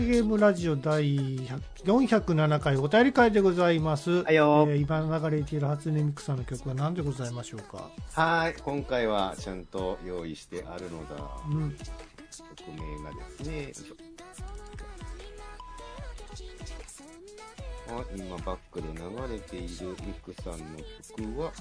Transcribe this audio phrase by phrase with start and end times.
[0.00, 1.38] ゲームラジオ第
[1.84, 4.22] 407回お便り会でございます。
[4.24, 5.00] はいよえー今
[5.30, 7.90] 流れている初音ミクさんの曲は何でございましょうか？
[8.12, 11.22] はい、今回はちゃんと用意してあるのだ。
[11.48, 11.76] うん。
[12.56, 13.72] 曲名がですね、
[17.94, 18.98] よい今バックで流
[19.32, 20.58] れているミクさんの
[21.16, 21.52] 曲は、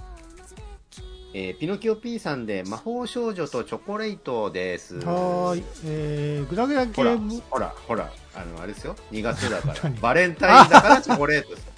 [1.33, 4.97] えーピノキオ P さんで魔法少女とチョコレートです。
[4.97, 5.63] はーい。
[5.85, 8.95] えー、グダグダゲほらーム、、ほら、ほら、あの、あれですよ。
[9.11, 9.95] 2月だから 何？
[9.99, 11.69] バレンタインだからチョコレートです。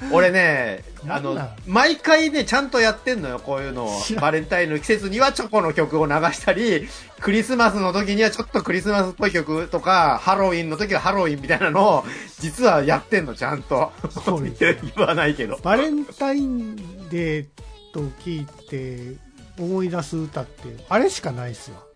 [0.12, 6.88] 俺ね、あの毎回ね、ちゃんとやってんのよ、こういうのをバレンタインの季節にはチョコの曲を流したり、
[7.20, 12.04] クリスマスの時にはちょっとクリスマスっぽい曲とか、ハロウィンの時はハロウィンみたいなのを、
[12.38, 13.92] 実はやってんの、ちゃんと。
[14.24, 15.58] そうです 言わないけど。
[15.62, 16.76] バレンタイン
[17.10, 17.46] デー
[17.92, 19.18] と聞いて
[19.58, 21.89] 思い出す歌って、あれしかないっすよ。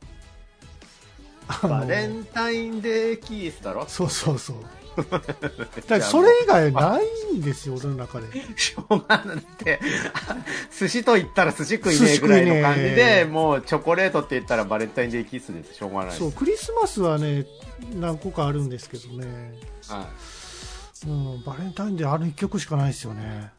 [1.62, 3.84] バレンタインデーキースだろ？
[3.86, 4.56] そうそうそう。
[4.94, 5.24] だか
[5.98, 8.26] らそれ以外ないんですよ、俺の中で。
[8.56, 9.80] しょうがないって、
[10.78, 15.74] 寿司と言ったら寿司食いねえぐらいの感じで、えもうチョコレートって言ったらバレンタインデーキスです。
[15.74, 16.16] しょうがない。
[16.16, 17.44] そう、クリスマスはね、
[17.94, 19.26] 何個かあるんですけどね。
[19.88, 20.06] はい
[21.06, 23.50] うん、バレンタインデーある一曲しかないですよね。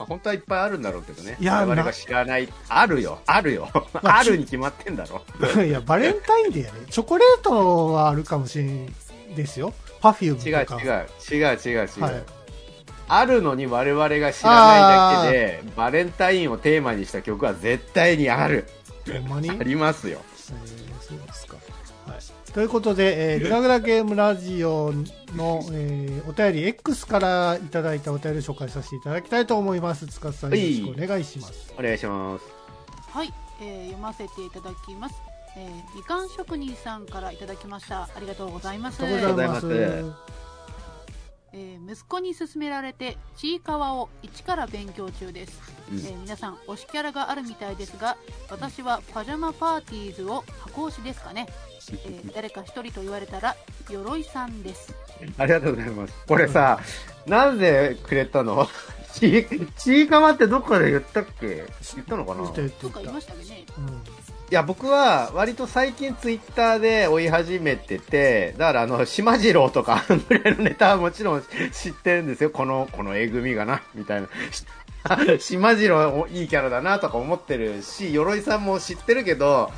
[0.00, 1.36] まあ、本当はいっぱいあるんだろうけどね。
[1.38, 2.48] いや我々が知らない。
[2.70, 3.20] あるよ。
[3.26, 3.68] あるよ。
[4.02, 5.22] まああるに決まってんだろ。
[5.62, 6.78] いや、バレンタインデーやね。
[6.88, 8.86] チョコレートはあるかもしれん
[9.36, 9.74] ですよ。
[10.00, 10.82] パフューム違うとか。
[10.82, 11.36] 違う。
[11.36, 12.02] 違う違う違う。
[12.02, 12.22] はい。
[13.08, 18.66] あるのに我々が知らないだけで、バレンタインをテーマにした曲は絶対にある。
[19.12, 19.50] ほんまに？
[19.50, 20.22] ありますよ。
[20.50, 21.56] えーそうですか。
[22.06, 22.52] はい。
[22.52, 24.94] ということで、えー、グラグラゲームラジオ
[25.36, 30.06] の、えーお便り X からいただいたお便りを紹介させていただきたいと思います。
[30.06, 31.74] 塚さんよろしくお願いします。
[31.78, 32.44] お願いします。
[33.10, 35.14] はい、えー読ませていただきます。
[35.56, 38.02] えーみかん職人さんからいただきました。
[38.04, 39.02] ありがとうございます。
[39.02, 39.66] ありがとうございます。
[39.70, 40.14] えー
[41.52, 48.16] 息子に勧められてちいかわを一から勉強中です、うんえー皆さん推しキャラがあるみたいですが
[48.48, 51.48] 私はパジャマパーティーズを箱推しですかね、
[51.92, 53.56] えー誰か一人と言われたら
[53.90, 54.94] 鎧さんです
[55.38, 56.14] ありがとうございます。
[56.26, 56.80] これさ、
[57.26, 58.66] なんでくれたの？
[59.12, 59.46] ち、
[59.76, 61.46] ちいかまってどっかで言ったっけ？
[61.46, 61.64] 言
[62.02, 62.46] ったのかな？
[62.46, 64.02] とか言いましたよねうん
[64.50, 72.50] いや、僕は割と最近ツイッターで追い始めてて、だからあの、島次郎とかぐらいのネタはもちろん知ってるんですよ。
[72.50, 74.28] この、このえぐみがな、みたいな。
[75.40, 79.70] 島次郎いいキャラだなとか思ってるし、鎧さんも知ってるけど、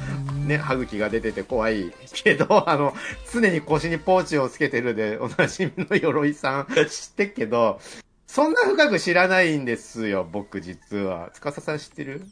[0.47, 2.95] ね、歯茎が出てて怖いけど、 あの、
[3.33, 7.81] 常に腰にポーチをつけてるでおなじみの鎧さん知ってっけど、
[8.27, 11.31] そんな深く知らないんですよ、僕実は。
[11.33, 12.23] 司さん知ってる？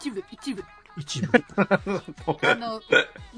[0.00, 0.62] 一部一部
[0.98, 1.30] 一部。
[1.56, 2.86] あのぜ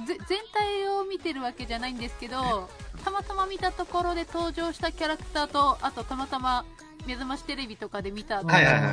[0.07, 0.19] 全
[0.53, 2.69] 体を見てるわけじゃないんですけど
[3.05, 6.65] たまたま見たところで登場したキャラクターとあとたまたま
[7.07, 8.43] 目覚ましテレビとかで見たア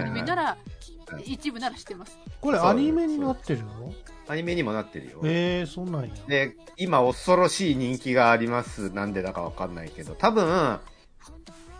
[0.03, 0.57] ニメなら
[1.25, 3.93] 一部なら知ってますこれアニメになってるの？
[4.29, 5.21] アニメにもなってるよ。
[5.23, 6.09] えー、そんなんや。
[6.27, 8.89] で、今恐ろしい人気があります。
[8.89, 10.15] なんでだかわかんないけど。
[10.15, 10.79] 多分、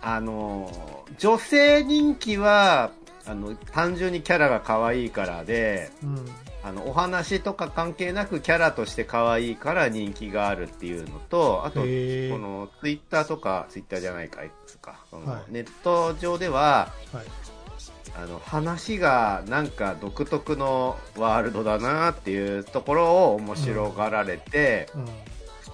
[0.01, 0.71] あの、
[1.17, 2.91] 女性人気は、
[3.25, 6.25] あの、単純にキャラが可愛いからで、うん。
[6.67, 14.99] あの、お話とか関係なくキャラとして可愛いから人気があるっていうのと、あと、この、ツイッターとか、ツイッターじゃないか、X か。
[15.09, 17.25] そのはいネット上では、はい。
[18.21, 25.05] あの、話がなんか独特のワールドだなっていうところを面白がられて、うん。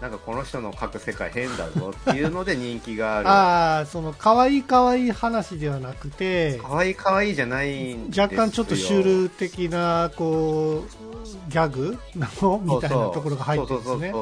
[0.04, 3.28] なんかこの人の書く世界変だぞっていうので人気がある。
[3.32, 14.14] ああ、その、可愛い可愛い話ではなくて、可愛い可愛いじゃない若干ちょっとシュール的な、こう、ギャグなのみたいなところが入ってるんですね。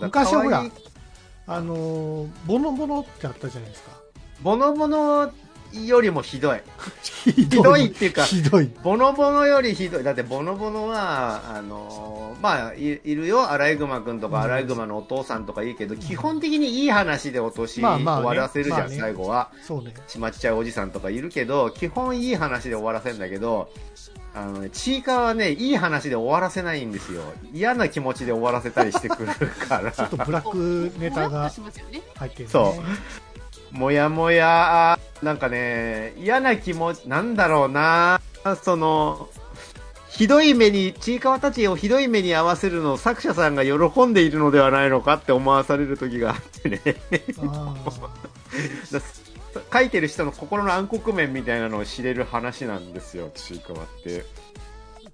[0.00, 0.64] 昔はほら
[1.48, 3.92] あのー、ボノボノってあったじゃないですか。
[4.42, 5.30] ボノボノ
[5.84, 6.60] よりも ひどい。
[7.24, 8.70] ひどいっていうかひどい。
[8.82, 10.04] ボノボノよりひどい。
[10.04, 13.50] だってボノボノは、あのーまあい、いるよ。
[13.50, 19.50] アライグマくんとかうんアライグマのお父さんとかいいけど、基本的にいい話で落とし、終わらせるじゃん、まあね最後は。
[19.62, 19.94] そうね。
[20.06, 23.68] しまっちゃうおじさんとかいるけど、基本いい話で終わらせるんだけど、
[24.34, 27.22] あのね、ちいかわはね、いい話で終わらせないんですよ。
[27.54, 29.28] 嫌な気持ちで終わらせたりしてくる
[29.68, 29.90] から。
[29.92, 31.50] ちょっとブラックネタが
[32.16, 32.50] 入ってる、ね。
[32.50, 38.20] そうもやもや、なんかね、嫌な気持ち、なんだろうな、
[38.62, 39.28] その、
[40.08, 46.80] ひどい目に、ちいかわたちをひどい目に合わせるのを作者さんが喜んでいるのではないのかって思わされる時があってね。
[49.72, 54.24] 書いてる人の心の暗黒面みたいなのを知れる話なんですよ、ちいかわって。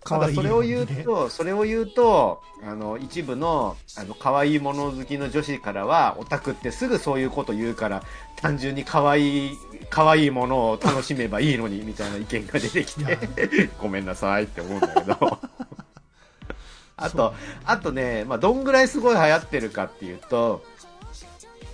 [0.04, 8.02] ただそれを言うと、それを言うと、あの、一部の、あの、可愛いもの好きの女子からは、オタクってすぐそういうこと言うから、
[8.36, 9.58] 単純に可愛い、
[9.90, 13.18] 可愛いものを楽しめばいいのに、みたいな意見が出てきて、
[13.80, 15.38] ごめんなさいって思うんだけど。
[16.96, 17.34] あと、
[17.64, 20.64] あとね、まあ、どんぐらいすごい流行ってるかっていうと、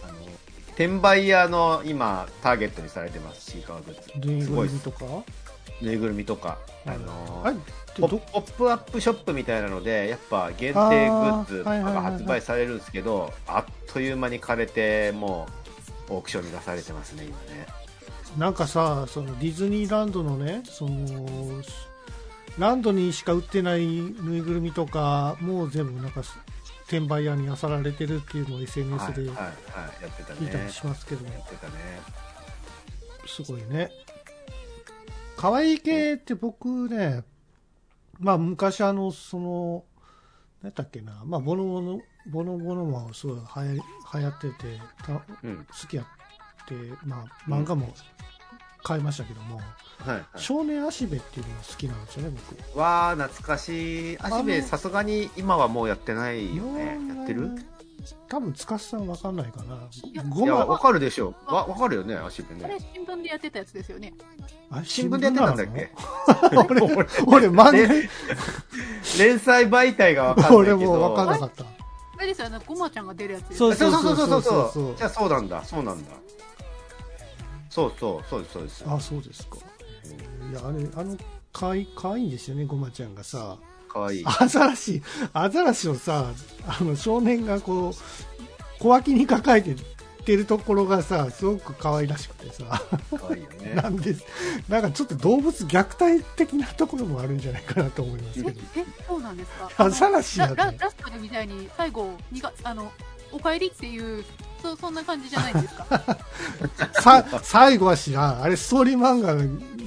[0.02, 0.14] あの、
[0.68, 4.26] 転売屋の今、ターゲットにされてます、シーカーグッズ。
[4.26, 5.04] ぬいぐるみとか？
[5.82, 6.58] ぬいぐるみとか。
[6.86, 7.60] あのー、
[8.00, 15.46] ポップアップショップみたいなので、やっぱ限定グッズとかが発売されるんですけど、あっという間に枯れて、も
[16.08, 17.66] う、オークションに出されてますね、今ね。
[18.36, 21.62] なんかさ、そのディズニーランドのね、その、
[22.58, 26.22] ランドにしか売ってないぬいぐるみとか、もう全部なんか、
[26.84, 31.72] 転売屋に漁られてるっていうのを SNS で聞いたりしますけど、やってたね。
[33.26, 33.90] すごいね。
[35.36, 37.22] 可愛い系って僕ね、
[38.18, 39.84] まあ昔あの、その、
[40.62, 43.84] 何だっけな、まあボノボノ、ボノボノもすごい流行
[44.14, 44.80] 流行ってて、
[45.44, 46.74] うん、好きやって、
[47.04, 47.94] まあ漫画も
[48.82, 52.36] 買いましたけども、はいはい、少年足部っていうのが好きなんですよね、
[52.70, 52.78] 僕。
[52.78, 54.18] わあ懐かしい。
[54.18, 56.98] 足部、さすがに今はもうやってないよね。
[57.16, 57.50] やってる？
[58.28, 59.76] 多分、つかさんわかんないかな。
[60.04, 60.14] い
[60.46, 61.54] や、わかるでしょう。
[61.54, 62.64] わ、わかるよね、足部ね。
[62.64, 64.14] あれ、新聞でやってたやつですよね。
[64.70, 65.90] あ新聞でやってたんだっけ？
[66.68, 66.80] 俺、
[67.26, 67.72] 俺、漫画、
[69.18, 70.58] 連載媒体がわかんないけど。
[70.60, 71.64] 俺もわかんなかった。
[71.64, 74.96] あれですよね、ごまちゃんが出るやつそうそうそうそうそうそう。
[74.96, 76.10] じゃあそうなんだ、そうなんだ。
[77.70, 78.84] そうそう、そうです、そうです。
[78.86, 79.56] あ、そうですか。
[80.50, 81.16] いや、あれ、あの、
[81.52, 83.56] かい、かわいいんですよね、ごまちゃんがさ。
[83.88, 84.24] かわいい。
[84.26, 85.02] アザラシ、
[85.32, 86.26] アザラシをさ、
[86.66, 89.74] あの、少年がこう、小脇に抱えて
[90.24, 92.82] てるところがさ、すごく可愛らしくてさ。
[93.18, 93.72] 可愛いよね。
[93.80, 94.14] なんで、
[94.68, 95.78] なんかちょっと動物虐
[96.18, 98.60] 待的なところもあるんじゃないかなと思いますけど。
[98.76, 99.70] え、そうなんですか？
[99.84, 100.54] アザラシやで。
[100.56, 102.92] ララスカルみたいに最後、にが、あの、
[103.32, 104.24] お帰りっていう、
[104.62, 105.86] そそんな感じじゃないんですか？
[107.00, 108.42] さ最後は知らん。
[108.42, 109.34] あれストーリー漫画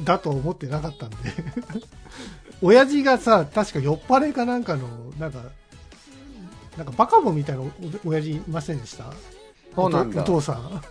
[0.06, 1.18] だと思ってなかったんで
[2.62, 4.88] 親父がさ、確か酔っ払いかなんかの、
[5.20, 5.42] なんか、
[6.78, 7.64] なんかバカボンみたいな
[8.06, 9.12] 親父いませんでした？
[9.76, 10.22] そうなんだ。
[10.22, 10.82] お父さん。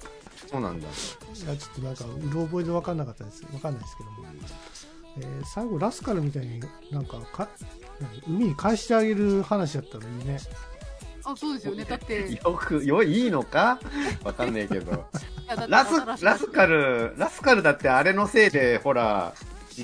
[0.51, 0.87] そうなんだ。
[0.89, 0.91] い
[1.49, 3.43] や、ちょっとなんか、うろ覚えで分かんなかったです。
[3.51, 4.17] 分かんないですけども。
[5.19, 7.49] えー、最後、ラスカルみたいになんかか、
[8.27, 10.39] 海に返してあげる話だったらいいね。
[11.25, 11.85] あ、そうですよね。
[11.85, 12.41] だって。
[12.45, 13.79] よく、よ、いいのか？
[14.25, 15.07] わかんないけど。
[15.69, 19.35] ラス、ラスカル、ラスカルだってあれのせいで、ほら、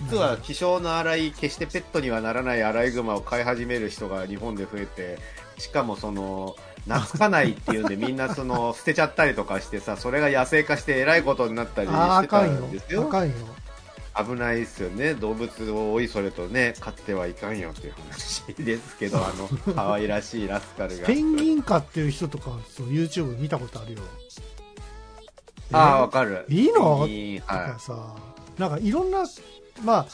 [0.00, 5.18] 実は気性の荒い、決してペットにはならないアライグマを飼い始める人が日本で増えて、
[5.58, 6.54] しかもその、
[6.84, 13.10] 懐かないっていうんでみんなその、 捨てちゃったりとかしてさ、それが野生化してえらいことになったりしてたんですよ。
[14.18, 15.12] 危ないですよね。
[15.14, 21.06] 動物をおいそれとね、飼ってはいかんよっていう話ですけど、 あの、可愛らしいラスカルが。
[21.06, 24.00] ペンギン飼ってる人とか、そう YouTube 見たことあるよ。
[25.72, 26.46] ああ、わかる。
[26.48, 27.06] いいの？
[27.40, 28.14] とかさ、
[28.58, 29.26] なんかいろんな、
[29.84, 30.06] まあ、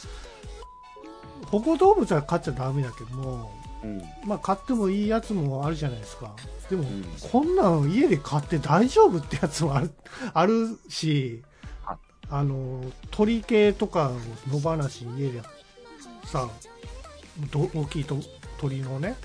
[1.46, 3.50] 保護動物は飼っちゃダメだけども、
[3.84, 6.34] うん、まあ飼ってもいいやつもあるじゃないですか。
[6.70, 9.90] でも、うん、こんなん家で飼って大丈夫ってやつもある、
[10.32, 11.42] あるし、
[12.30, 12.44] あ。
[12.44, 14.10] の鳥系とか
[14.50, 15.42] 野放し家で
[16.24, 16.48] さ
[17.54, 18.16] 大きいと
[18.58, 19.16] 鳥のね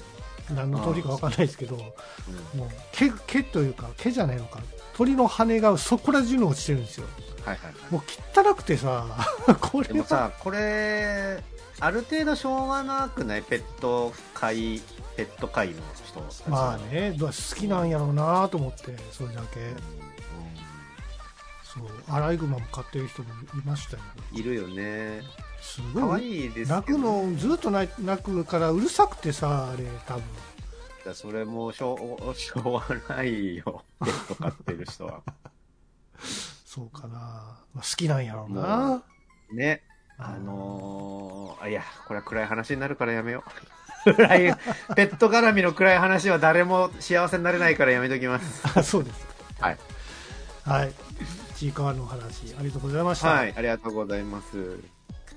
[0.54, 4.60] 何の鳥か分かんないですけど、もう毛毛というか毛じゃないのか。
[4.98, 7.08] 鳥の羽がそこら中に落ちてるんですよ、
[7.48, 9.06] はいはいはい、もう汚くてさ
[9.62, 11.42] これでもさこれ
[11.80, 14.82] ある程度しょうがなくないペット界
[15.16, 19.74] ペット界の人まあね好きなんやろうなと思ってそれだけ、
[21.64, 24.04] そうアライグマも飼ってる人もいましたよ。
[24.34, 25.22] いるよね。
[25.62, 27.92] すごいいいです、ね、泣くのずっと泣
[28.24, 30.24] くからうるさくてさあれ多分。
[31.06, 33.84] だそれもしょうしょうがないよ。
[34.04, 35.22] ペット飼ってる人は
[36.78, 37.18] そうかな、
[37.74, 39.04] まあ、好きなんやろうな
[39.52, 39.82] ね
[40.20, 43.44] あのー、あいやこれは暗い話になるからやめよ
[44.06, 44.56] う 暗い
[44.96, 49.28] ペット絡みの暗い話は誰も幸せになれないからやめときますあ そうです
[49.60, 49.78] はい
[50.66, 50.94] はい
[51.58, 53.30] ちいかわの話、ありがとうございました。
[53.30, 54.60] はい、ありがとうございます。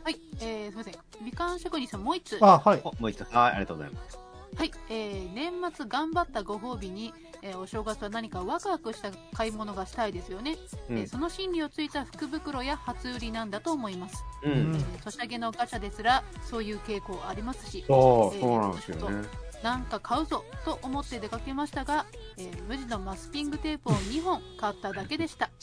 [0.04, 0.94] はい、えー、すみません。
[1.24, 2.38] みかん職人さん、もう一つ。
[2.42, 2.82] あ、はい。
[2.82, 3.32] もう一つ。
[3.32, 4.29] はい、ありがとうございます。
[4.56, 10.56] はい、えー、年末頑張ったご褒美に、えー、お正月は何かワクワクした買い物がしたいですよね、
[10.88, 17.84] うん、えー、その心理をついた福袋や初売りなんだと思います、うん、えー、年明けのガチャですらそういう傾向ありますし。
[17.86, 19.50] そう,、えー、そうなんですよね。
[19.62, 22.06] なんか買うぞと思って出かけましたが、
[22.38, 25.50] えー、無地のマスキングテープを2本買っただけでした。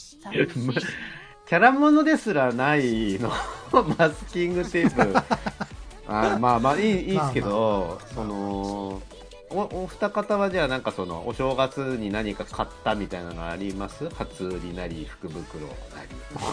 [1.48, 3.32] キャラものですらないの。
[3.98, 5.77] マスキングテープ。
[6.08, 9.02] あまあまあいいいいですけど、その
[9.50, 14.08] おお二方はじゃあなんかそのお正月に何か買ったみたいなのあります？
[14.10, 15.72] 初売りなり福袋な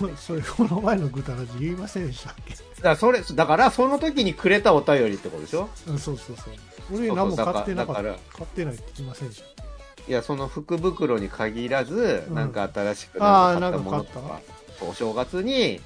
[0.08, 0.14] り。
[0.18, 2.54] それこの前のぐだらじ言いませんでしたっけ？
[2.54, 5.70] だからそれだからその時にくれたお便りってことでしょ？
[5.88, 6.18] うんそう。
[6.18, 6.54] そうそう
[6.94, 8.02] 俺何も買ってなかった。
[8.04, 9.64] 買ってないって言いませんでした。
[10.08, 14.40] いやその福袋に限らず、うん、なんか新しく買ったものとか。
[14.82, 15.80] お正月に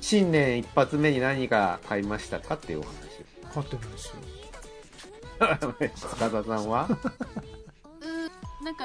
[0.00, 2.90] 新年一発目に何か買いましたかっていうお話
[3.52, 4.14] 買ってないですよ。
[5.94, 6.88] 塚田さんは？
[8.00, 8.84] うんなんか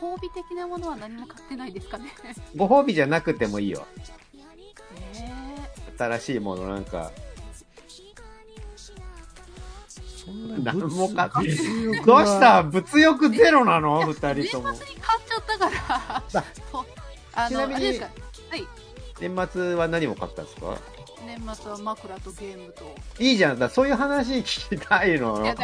[0.00, 2.06] ご褒美的なものは何も買ってないですかね。
[2.56, 3.86] ご褒美じゃなくてもいいよ。
[5.14, 7.10] えー、新しいものなんか。
[10.24, 11.56] そんな何も買って
[12.04, 12.62] どうした？
[12.64, 14.04] 物欲ゼロなの？
[14.06, 14.70] 二人とも。
[14.72, 16.44] 年末に買っちゃったから。
[17.36, 18.08] あ ちなみに、はい、
[19.20, 20.76] 年末は何も買ったんですか？
[21.38, 22.94] 年末は枕とゲームと。
[23.18, 23.58] いいじゃん。
[23.58, 25.42] だそういう話聞きたいの。
[25.42, 25.56] いや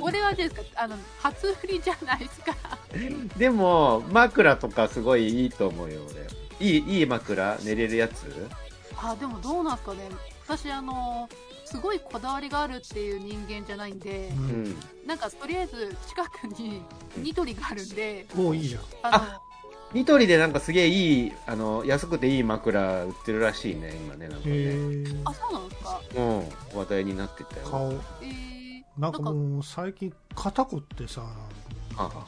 [0.00, 2.54] 俺はですかあの初売りじゃないですか。
[3.36, 6.26] でも枕とかすごいいいと思うよ俺。
[6.60, 7.58] いいいい枕？
[7.62, 8.48] 寝れるやつ？
[8.96, 10.08] あでもどうなんですかね。
[10.46, 11.28] 私あの
[11.66, 16.82] すごいこだわりがあるっていう人間じゃないんで、うん、なんかとりあえず近くに
[17.18, 18.82] ニトリがあるんで、おいいじゃん。
[19.02, 19.47] あの
[19.94, 25.20] ニトリでなんかすげえいい、あの、安くていい枕売ってるらしいね、今ね、なんかね。
[25.24, 26.00] あ、そうなんですか？
[26.14, 27.66] うん、話題になってたよ。
[27.66, 27.92] 顔。
[27.92, 31.22] えー、なんかもう最近肩こってさ、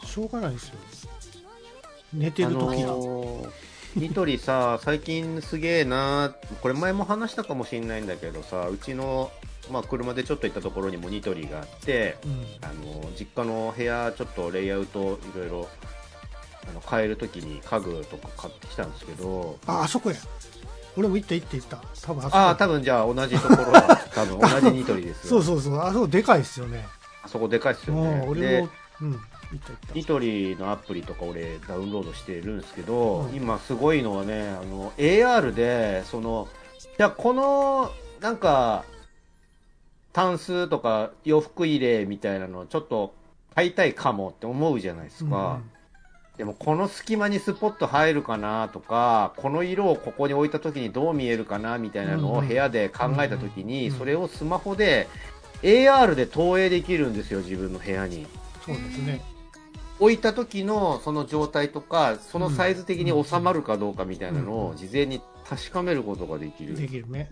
[0.05, 0.75] しょうがないですよ。
[2.15, 3.51] 寝てる時、あのー、
[3.97, 9.31] ニトリさ、最近すげえな、これ前も話したかもしれないんだけどさ、うちの、
[9.71, 15.69] まあ、車でちょっと行ったところにもニトリがあって、うん、あの実家の部屋ちょっとレイアウトいろいろ
[16.69, 19.59] あの買える時に家具とか買ってきたんですけど。
[19.67, 20.17] ああそこや。
[20.97, 21.83] 俺も行った行って行った。
[22.03, 23.97] 多分ああ多分じゃあ同じところだ。
[24.15, 25.79] 多分 同じニトリですよそうそうそう。
[25.79, 26.87] あそこでかいですよね。
[27.23, 28.25] あそこでかいですよね。
[28.29, 28.69] 俺も
[29.03, 29.21] うん
[29.95, 36.49] ニトリのアプリとか俺ダウンロードしてるんですけど、うん、今すごいのはねあの AR でその
[36.99, 37.91] いやこの
[38.21, 38.85] なんか
[40.13, 43.15] タンスとか洋服入れみたいなのちょっと
[43.55, 45.71] 買いたいかもって思うじゃないですか、うん
[46.41, 55.07] でもこの隙間にスポット入るかなとか、この色をここに置いた時にどう見えるかなみたいなのを部屋で考えた時に、それをスマホで
[55.63, 58.27] AR で投影できるんですよ、自分の部屋に。
[58.65, 59.21] そうですね。
[59.99, 66.75] 置いた時のその状態とか、そのサイズ的に収まるかどうかみたいなのを事前に確かめることができる。
[66.75, 67.31] できるね。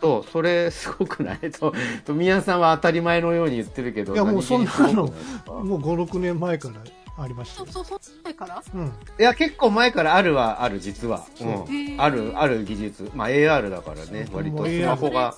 [0.00, 1.50] と、それすごくない？
[1.50, 1.74] と、
[2.06, 4.14] と、宮さんは当たり前のように言ってるけど。
[4.14, 6.76] いや、もうそんなの、もう5、6年前から
[7.18, 7.66] ありました。
[7.70, 8.90] そうそう前からうんい
[9.22, 15.34] や結構前からあるはある実は、うん、あるある技術まあ AR だからね割とスマホが、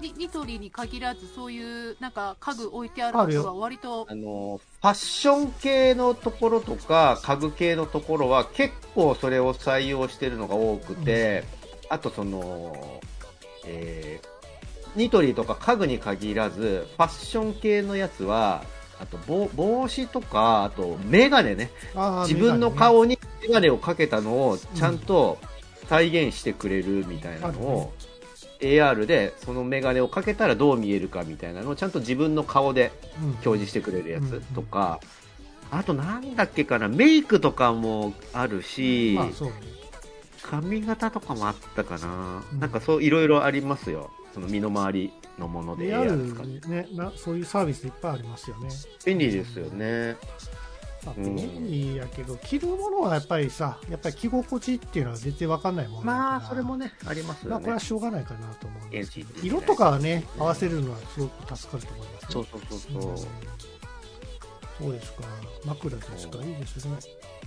[0.00, 11.44] ニニトリに限らずそういうなんか家具置いてあるとこは割とあのファッション系のところとか家具系のところは結構それを採用してるのが多くて、
[11.84, 13.00] うん、あとその
[13.68, 18.64] えー、ニトリとか家具に限らずファッション系のやつは
[19.00, 21.70] あと帽帽子とか、あとメガネね。
[22.22, 25.38] 自分の顔にメガネをかけたのをちゃんと
[25.88, 27.92] 再現してくれるみたいなのを、
[28.60, 32.90] AR でそのメガネをかけたらどう見えるかみたいなのをちゃんと自分の顔で
[33.20, 35.00] 表示してくれるやつとか、
[35.70, 39.18] あとなんだっけかな、メイクとかもあるし、
[40.42, 42.42] 髪型とかもあったかな。
[42.58, 44.10] なんかそういろいろありますよ。
[44.34, 48.68] その身の回りのもので AR ねなそういうサービスいっぱいありますよね。
[49.04, 50.16] 便利ですよね、
[51.16, 59.28] 便利やけど、着るものはやっぱりさやっぱり着心地っていうのは全然わかんないものまあそれもねありますよね、まあ、これはしょうがないかなと思うんですけど。
[59.42, 65.22] 色とかはね合わせるのはすごく助かると思います、ね、そうそうそうそう、うん、そうですか？
[65.64, 66.98] 枕ですかいいですね。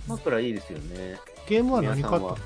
[0.08, 1.18] 枕いいですよね。
[1.46, 2.36] ゲームは何買ったの？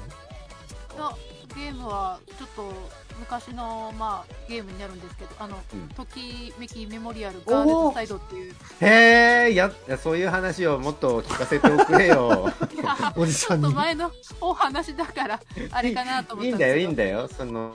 [1.57, 2.73] ゲームはちょっと
[3.19, 8.53] 昔の、まあ、ゲームになるんですけど、あの、うん、ときめきメモリアルガールズサイドっていう。
[8.83, 12.53] へえ、や、そういう話をもっと聞かせておくれよ。
[13.17, 13.73] おじさんに。
[13.73, 17.29] 前のお話だから、あれかなと思っていいんだよ、いいんだよ。
[17.29, 17.75] その、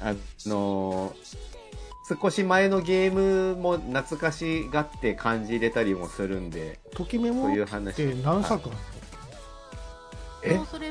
[0.00, 0.14] あ
[0.46, 1.12] の、
[2.22, 6.78] 少し前のゲームも懐かしがって感じれたりもするんで。
[6.94, 8.70] ときメモって何作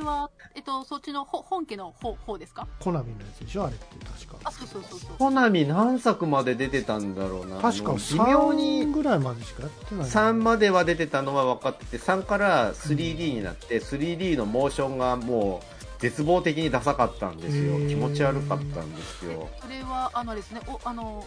[0.07, 2.67] は、えっと、そっちの本家の方方ですか？
[2.79, 3.65] コナミのやつでしょ？
[3.65, 4.35] あれって確か。
[4.43, 5.17] あ、そうそうそうそう。
[5.17, 7.57] コナミ何作まで出てたんだろうな。
[7.59, 10.05] 確か微妙にぐらいまでしかやってない。
[10.05, 15.61] 3までは出てたのは分かってて、3から 3D になって、3D のモーションがも
[15.99, 21.25] 絶望的にダサかったんですよ気持ち悪かったんですよそれはあのですねおあの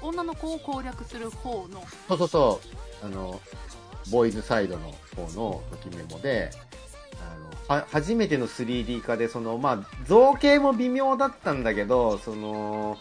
[0.00, 2.60] 女の子を攻略する方のそうそうそ
[3.02, 3.38] うあの
[4.10, 6.50] ボーイズサイドの方のときメモで
[7.68, 12.96] は初めての 3D 化でそのまあ造形も微妙だったんだけどその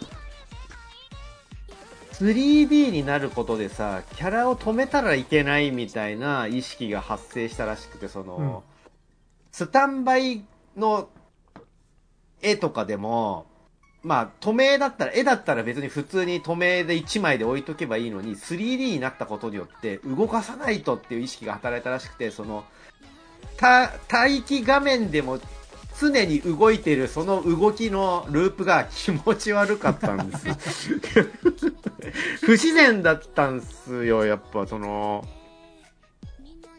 [2.14, 8.58] 3D になることでさキャラを止めたらいけないみたいな意識が発生したらしくてその、うん、
[9.52, 10.44] スタンバイ
[10.76, 11.10] の
[12.42, 13.46] 絵とかでも
[14.08, 22.64] まあ、透明だったら、絵だったら別に普通に透明で1枚で置いとけばいいのに、3D になったことによって動かさないとっていう意識が働いたらしくて、その、
[23.60, 25.40] 待機画面でも
[26.00, 31.00] 常に動いてるその動きのループが気持ち悪かったんです
[32.46, 35.26] 不自然だったんすよ、やっぱその、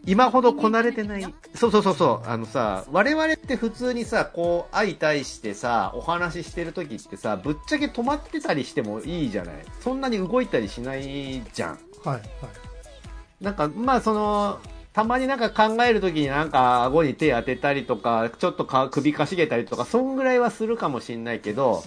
[0.06, 1.34] 今ほどこなれてない。
[1.54, 2.28] そうそうそうそう。
[2.28, 9.54] あのさ、我々って普通にさ、こう、相対してさ、お話ししてる時ってさ、ぶっちゃけ止まってたりしてもいいじゃない。
[9.80, 11.78] そんなに動いたりしないじゃん。
[12.04, 12.22] はい、はい。
[13.42, 14.60] なんか、まあその、
[14.98, 21.84] たまになんか考えるときになんか顎に手当てたりとか、ちょっとか首かしげたりとか、そんぐらいはするかもしんないけど、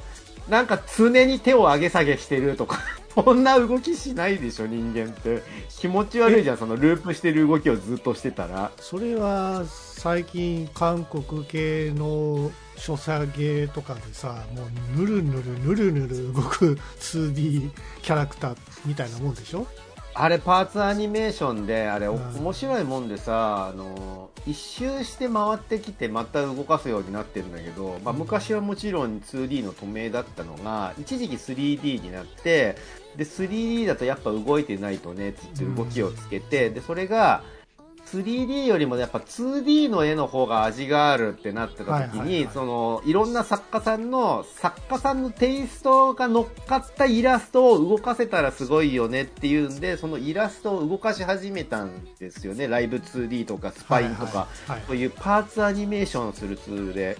[0.47, 2.79] なんか常に手を上げ下げしてるとか
[3.13, 5.43] そんな動きしないでしょ、人間って。
[5.77, 8.71] 気持ち悪いじゃん、そのループしてる動きをずっとしてたら。
[8.79, 14.63] それは、最近、韓国系の所作芸とかでさ、も
[14.95, 17.71] う、ぬるぬるぬるぬる動く 2D
[18.03, 19.67] キャラクターみたいなもんでしょ？
[20.13, 32.75] あれパーツアニメーションであれ、面白いもんでさあの一周して回ってきてまた動かすようになってるんだけど、まあ、昔はもちろん 2D の透明だったのが一時期 3D になって
[33.15, 37.43] で 3D だとやっぱ動いてないとねつって動きをつけて、でそれが
[38.11, 52.67] 3D よりもやっぱ 2D の絵の方が味があるってなってた時に、その、いろんな作家さんの、作家さんのテイストが乗っかったイラストを動かせたらすごいよねっていうんで、そのイラストを動かし始めたんですよね。
[52.67, 54.47] ライブ 2D とかスパインとか、
[54.87, 57.17] そういうパーツアニメーションするツールで。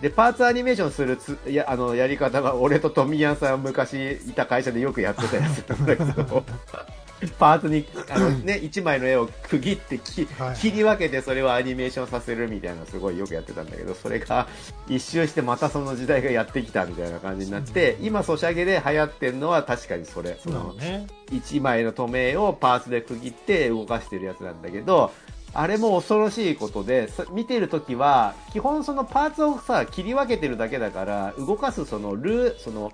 [0.00, 6.44] で、パーツアニメーションするつやあのやり方が、俺とトミヤンさん昔いた会社でよくやってたやつなんだけど、
[7.38, 14.48] パーツに、あのね、1枚の絵を区切ってき、切り分けてそれをアニメーションさせるみたいなすごいよくやってたんだけど、それが
[14.88, 20.38] 一周してまたその時代がやってきたみたいな感じになって、うん、今ソシャゲで流行ってるのは確かにそれ。
[20.42, 25.12] その、ね、1枚の透明をパーツで区切って動かしてるやつなんだけど、
[25.54, 32.90] あれも恐ろしいことで、見てるときは、基本そのパーツをさ、切り分けてるだけだから、動かすそのルー、その、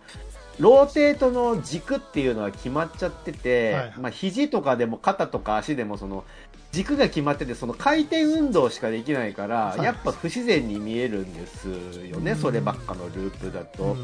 [0.58, 6.24] ローテートの軸っていうのは決まっちゃってて、はい、まあ、肘とかでも肩とか足でもその
[6.72, 11.68] 軸が決まっててその回転運動しかできないから、はい、やっぱ不自然に見えるんです
[12.10, 13.96] よね、そればっかのループだと。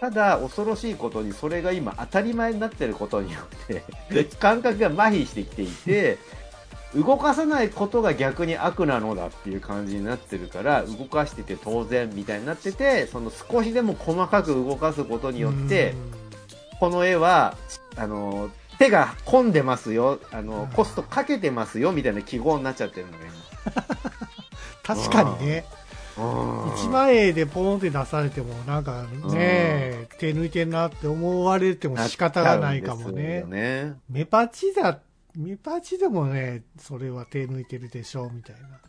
[0.00, 6.18] ただ恐ろしいことにそれが今当たり前になってることによって 感覚が麻痺してきていて
[6.96, 15.94] 動かさないことが逆に悪なのだっていう感じになってるから動かしてて当然みたいになっててその少しでも細かく動かすことによって
[16.80, 17.56] この絵は
[17.96, 23.18] あの手が込んでますよあのコストかけてますよみたいな記号になっちゃってるのね
[24.82, 25.64] 確かにね。
[26.16, 33.44] 1万円でポンって出されてもなんかね手抜いてんなって思われても仕方がないかもね。
[33.46, 33.96] ね。
[34.08, 34.98] メパチだ
[35.36, 38.80] ミパチでもね、それは手抜いてるでしょ、みたいな。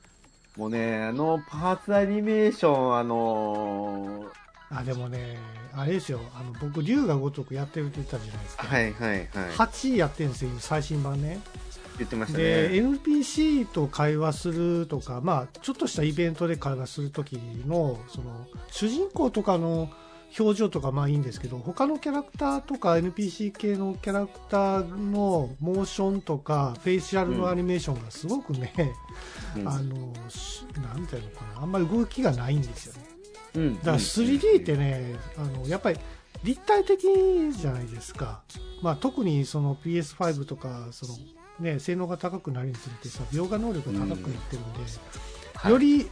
[0.55, 5.37] もうね、あの、パーツアニメーション、あのー、あ、でもね、
[5.73, 8.65] あれですよ、あの、僕、竜が如くやってるって言ったじゃないですか。
[8.65, 9.27] はいはいはい。
[9.27, 11.39] 8位やってるんですよ、最新版ね。
[11.97, 12.43] 言ってましたね。
[12.43, 19.89] で、NPC と会話するとか、まあ、ちょっとしたイベントで会話するときの、その、主人公とかの、
[20.37, 28.73] 表情とかまあいいんですけど他のキャラクターとか NPC 系のキャラクターのモーションとかフェイシャルのアニメーションがすごくね、
[29.55, 29.95] うん、あの
[30.81, 33.09] なんていうのかなあんまり動きがないんですよね、
[33.55, 35.99] うん、だから 3D ってねあのやっぱり
[36.43, 37.01] 立体的
[37.51, 38.43] じゃないですか、
[38.81, 41.13] まあ、特にその PS5 とかその、
[41.59, 44.79] ね、性能が高くなるにつれてさ描画能力が高くなってるんで、
[45.65, 46.09] うん、より、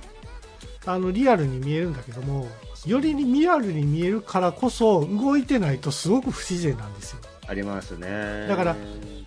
[0.88, 2.48] あのリアルに見えるんだけども
[2.86, 7.20] よりリアルに見えるからこそ動いてないとすごく不自然なんですよ。
[7.48, 8.48] ありますね。
[8.48, 8.76] だから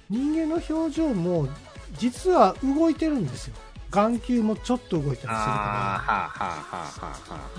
[0.09, 1.49] 人間の表情も
[1.99, 3.55] 実は動いてるんですよ。
[3.91, 5.33] 眼球もちょっと動いたりするか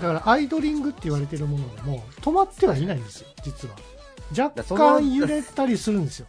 [0.00, 3.74] だからアイドリングって言われてるものも止まってはいないんですよ実は。
[4.38, 6.26] 若干揺れたりするんですよ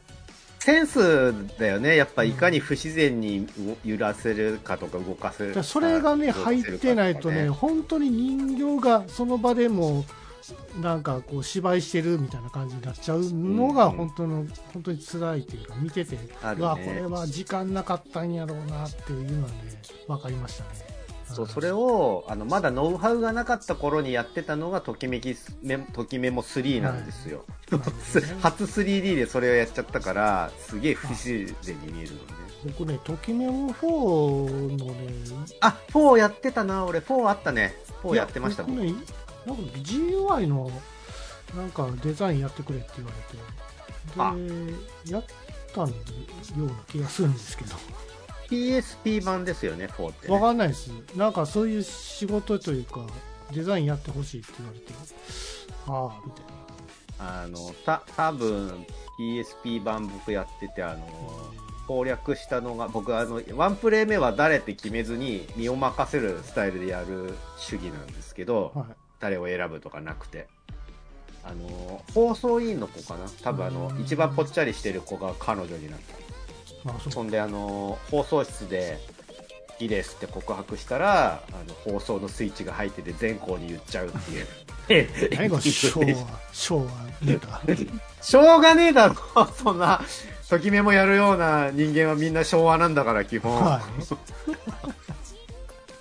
[0.63, 1.95] センスだよね。
[1.95, 3.47] やっぱいかに不自然に
[3.83, 10.05] 揺らせるかとか動かせるそれがね、入ってないとね、本当に人形がその場でも、
[10.79, 16.21] なんかこう芝居してるみたいな感じになっちゃうのが本当の、うん、本当に辛いというか見てて、ね、
[16.59, 19.55] わこれは時間なかったんやろうなっていうのはね
[20.07, 20.90] 分かりましたね。
[21.31, 27.45] そう、それを、あの、まだノウハウがなかった頃にやってたのが、ときめきメ、ときメモ3なんですよ。
[27.71, 27.81] はい、
[28.41, 32.41] 初 3D でそれをやっちゃったから、すげえ不自然に見えるのね。
[32.65, 35.53] 僕ね、ときメモ4のね。
[35.61, 36.99] あ、4やってたな、俺。
[36.99, 37.75] 4あったね。
[38.03, 38.77] 4やってましたもん。
[38.77, 38.93] ね、
[39.45, 40.71] なんか GUI の、
[41.55, 43.17] なんかデザインやってくれって言われ
[44.37, 44.71] て。
[45.05, 45.23] で、やっ
[45.73, 45.95] たんよ
[46.57, 47.75] うな気がするんですけど。
[48.51, 50.33] PSP 版ですよね、4って、ね。
[50.33, 50.91] わかんないです。
[51.15, 53.07] なんかそういう仕事というか、
[53.53, 54.93] デザインやってほしいって言われて、
[55.87, 57.43] ああ、みたいな。
[57.43, 58.85] あの、た、多分
[59.17, 61.07] PSP 版僕やってて、あの、
[61.87, 68.85] 攻略したのが、僕あの、ワンプレイ目は誰って決めずに身を任せるスタイルでやる主義なんですけど、はい、
[69.19, 70.47] 誰を選ぶとかなくて。
[71.43, 73.25] あの、放送委員の子かな？
[73.41, 76.30] 多分あの、一番ぽっちゃりしてる子が彼女になった。
[77.09, 78.99] そんであの放送室で
[79.79, 84.47] 「いいです」って告白したらあの放送のスイッチが入ってて全校に言っちゃうっていう。
[85.35, 86.05] 何が昭和
[86.51, 86.83] 昭和
[87.21, 87.61] ねえだ。
[88.21, 90.01] しょうがねえだ ろそんな
[90.49, 93.81] ときめもやるような人間はみんな昭和なんだから基本、は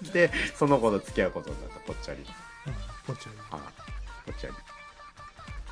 [0.02, 1.80] い、 でその子と付き合うことになった。
[1.86, 2.74] ぽっちゃり、うん、
[3.06, 3.58] ぽっちゃり、はあ、
[4.26, 4.54] ぽっちゃり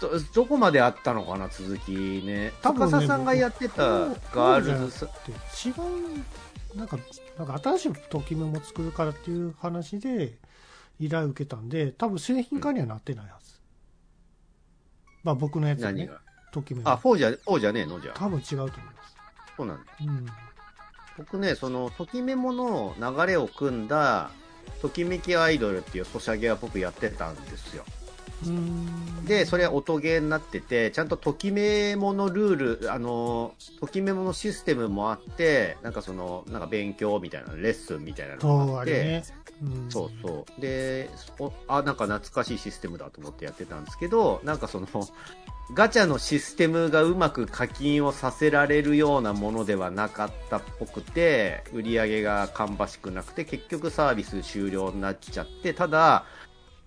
[0.00, 1.92] ど、どこまであったのかな、続き
[2.24, 2.52] ね。
[2.62, 3.82] 高佐さんがやってた
[4.32, 5.08] ガールズ
[5.68, 5.72] 違
[6.74, 6.98] う、なんか、
[7.38, 10.38] なんか新しいときめも作るからっていう話で
[11.00, 13.54] 依頼受けたんで、多分製品化にはなってないはず。
[13.54, 13.61] うん、
[15.24, 16.11] まあ僕のやつはね。
[16.52, 16.88] ときめも。
[16.88, 19.16] あ、4じゃ、4じゃねえのじゃ多分違うと思います。
[19.56, 19.84] そうなんだ。
[20.00, 20.26] うん。
[21.18, 24.30] 僕ね、その、ときめもの流れを組んだ、
[24.80, 27.84] ときめきアイドルっていうソシャゲは僕やってたんですよ。
[29.27, 39.24] で、それは音ゲーになってて、ちゃんとときメモのルール、あの、ときメモのシステムもあって、なんかその、なんか勉強みたいな、レッスンみたいなのがあって、ね
[39.62, 40.61] うそうそう。
[40.61, 41.11] で、
[41.66, 44.87] あ、なんか懐かしいシステムだと思ってやってたんですけど、なんかその、
[45.74, 56.24] ガチャのシステムがうまく課金をさせられるようなものではなかったっぽくて、売り上げが芳しくなくて、結局サービス終了になっちゃって、ただ、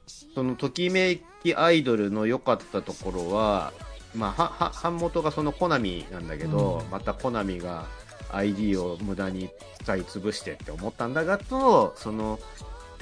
[0.07, 3.73] そのときめきアイドルの良かったところは、
[4.15, 7.85] まあ、は、は、版元がそのコナミなんだけど、うん、またコナミが
[8.31, 9.49] ID を無駄に
[9.83, 12.39] 使い潰してって思ったんだがと、その、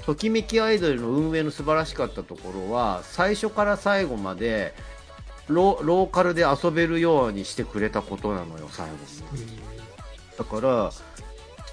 [0.06, 4.74] ときめきアイドルの運営の素晴らしかったところは、最初から最後まで
[5.48, 8.94] ロ、ローカルで遊べるようにしてくれたことなのよ、最後
[9.36, 9.60] に。
[10.38, 11.04] だから、ス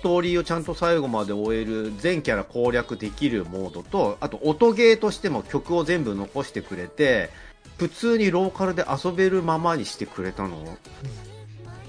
[0.07, 7.31] トーリーをちゃんと最後まで終える全キャラ攻略できるモードと、あと音ゲーとしても曲を全部残してくれて、
[7.77, 10.79] 普通にローカルで遊べるままにしてくれたの。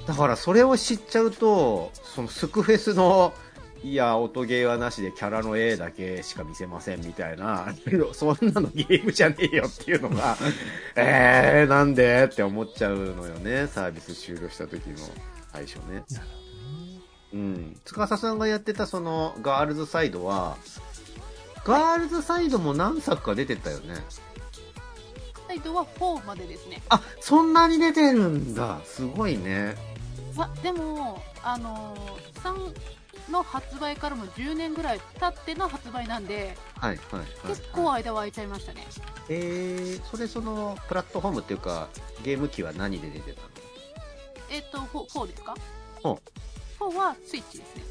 [0.07, 3.35] だからそれを知っちゃうと、そのスクフェスの、
[3.83, 7.71] いや、音ゲーはなしでキャラの絵だけしか見せませんみたいな、
[8.13, 10.35] そんなのゲームじゃねえよっていうのが、
[10.97, 12.27] えー、なんで？
[12.31, 14.97] って思っちゃうのよね、サービス終了した時の
[15.53, 16.03] 最初ね。
[17.33, 17.79] うん。
[17.83, 20.57] 司さんがやってたそのガールズサイドは、
[21.65, 23.95] ガールズサイドも何作か出てたよね？
[25.47, 26.81] サイドは4までですね。
[26.89, 28.79] あ、そんなに出てるんだ。
[28.85, 29.75] すごいね。
[30.37, 32.41] あ、でも、あのー、
[33.27, 38.85] 3の発売からも10年ぐらい経っての発売なんで、はいはい、はい、結構間は空いちゃいましたね。
[39.29, 41.89] えー、それその、プラットフォームっていうか、
[42.23, 43.47] ゲーム機は何で出てたの？
[44.49, 45.55] えっ、と、4, 4ですか？
[46.05, 46.17] うん。
[46.79, 47.83] 4はスイッチですね。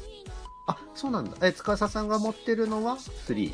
[0.67, 1.37] あ、そうなんだ。
[1.41, 3.53] え、司さんが持ってるのは 3?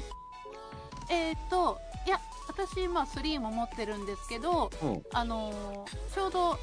[1.09, 6.57] えっ、と、いや、私、まあ、3も持ってるんですけど、うん、あのー、ちょうど、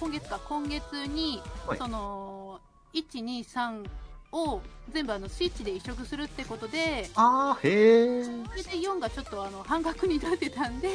[0.00, 2.60] 今月か、今月に、はい、その、
[2.94, 3.84] 1、2、3
[4.36, 8.24] を全部あのスイッチで移植するってことで、ああ、へえ。
[8.24, 10.88] それで4がちょっとあの半額になってたんで、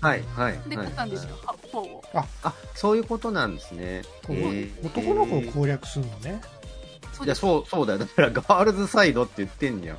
[0.00, 0.58] はい、はい。
[0.68, 2.04] で、買ったんですよ、はい、4を。
[2.14, 4.02] あ、あ、そういうことなんですね。
[4.82, 6.40] 男の子を攻略するのね。
[7.24, 8.00] いや、そう、そうだよ。
[8.00, 9.98] だから、ガールズサイドって言ってんじゃん。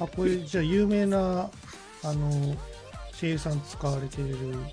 [0.00, 1.50] あ、これ、じゃあ、有名な、
[2.02, 2.56] あの、
[3.20, 4.72] 声優さん使われているんで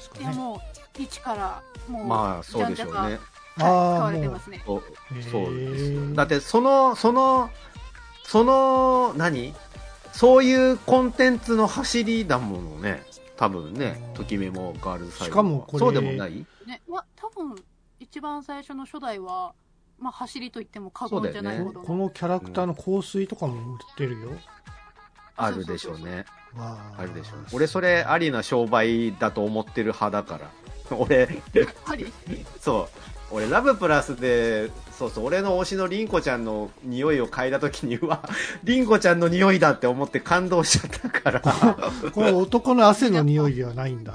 [0.00, 0.24] すかね。
[0.24, 0.56] いや、も
[0.98, 3.18] う、一から、もう、まあ、そうでしょうね。
[3.56, 4.62] 使われてますね。
[4.66, 4.82] そう
[5.30, 6.14] そうですよ。
[6.14, 7.50] だって、その、その、
[8.24, 9.54] その、何？
[10.12, 13.02] そういうコンテンツの走りだものね。
[13.36, 15.32] 多分ね、ときめもガールズサイド。
[15.32, 16.46] しかもこれ、そうでもない？
[16.66, 17.04] ね、わ
[18.00, 19.54] 一番最初の初代は、
[19.98, 24.30] まあ、走りと言っても過言じゃないほど、ね、このキャラクターの香水とかも売ってるよ。
[25.36, 26.24] あるでしょうね。
[26.56, 27.46] あるでしょう、ね。
[27.52, 30.50] 俺それありな商売だと思ってる派だから。
[30.96, 31.28] 俺、
[32.58, 33.15] そう。
[33.30, 38.22] 俺、ラブプラスで、そうそう、俺の推しのリンコちゃんの匂いを嗅いだ時に、うわ、
[38.64, 41.40] リンコちゃんの匂いだって思って感動しちゃったから。
[42.14, 44.14] これ男の汗の匂いではないんだ。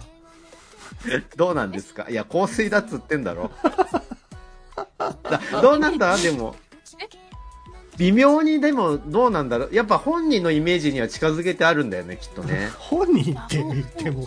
[1.35, 2.07] どうなんですか？
[2.09, 3.51] いや、香水だっつってんだろ。
[5.61, 6.55] どうなんだでも。
[7.97, 14.25] 微妙にでもどうなんだろうやっぱ本人のイメージには近づけてあるんだよねきっとね 本人って言っても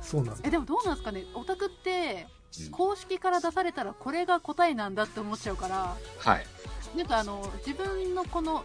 [0.00, 1.24] そうなんえでもどうなんですかね？
[1.34, 2.28] オタクって
[2.70, 6.46] 公式から出されたらこれが答えなんだって思っちゃうからはい。
[6.96, 8.62] なんかあの自分のこの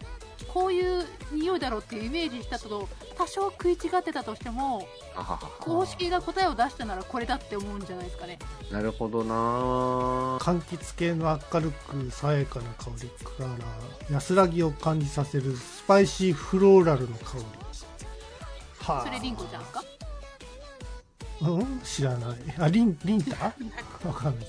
[0.48, 4.86] こういう匂いだろうっていうイメージしたと多少食い違ってたとしても
[5.60, 8.38] 公式が答えを出したならこれだって思うんじゃないですかね。
[8.70, 9.34] なるほどな。
[10.38, 13.44] 柑橘系の明るく爽やかな香りか
[14.08, 17.44] ら安らぎを感じさせるスパイシーフローラルの香り。
[18.80, 19.04] はあ。
[19.04, 19.84] それリンコちゃんか？
[21.42, 21.80] うん？
[21.84, 22.38] 知らない。
[22.58, 23.52] あリンリンタ？
[24.06, 24.46] わかんない。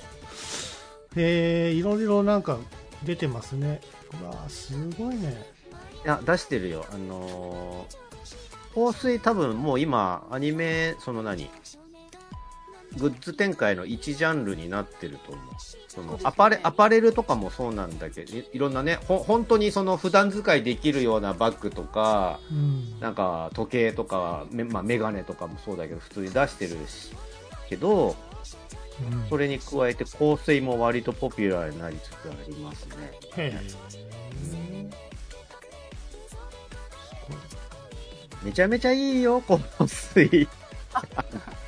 [1.18, 2.58] へえいろいろなんか
[3.04, 3.82] 出てますね。
[4.22, 5.46] うわすごいね。
[6.04, 6.86] いや、出してるよ。
[6.92, 11.50] あのー、香水多分もう今、アニメ、その何？
[12.98, 15.46] グッズ展開の一ジャンルになってると思う。
[15.88, 27.14] そのアパレアパレルとかもそうなんだけど、いろんなね、ほ本当にその普段使いできるようなバッグとか、うん、なんか時計とか、まあ、メガネとかもそうだけど、普通に出してるし、
[27.70, 28.16] けど、
[29.12, 32.86] うん、それに加えて香水も割とポピュラーになりつつあります
[33.36, 33.58] ね。
[38.44, 40.48] めちゃめちゃいいよ、この水。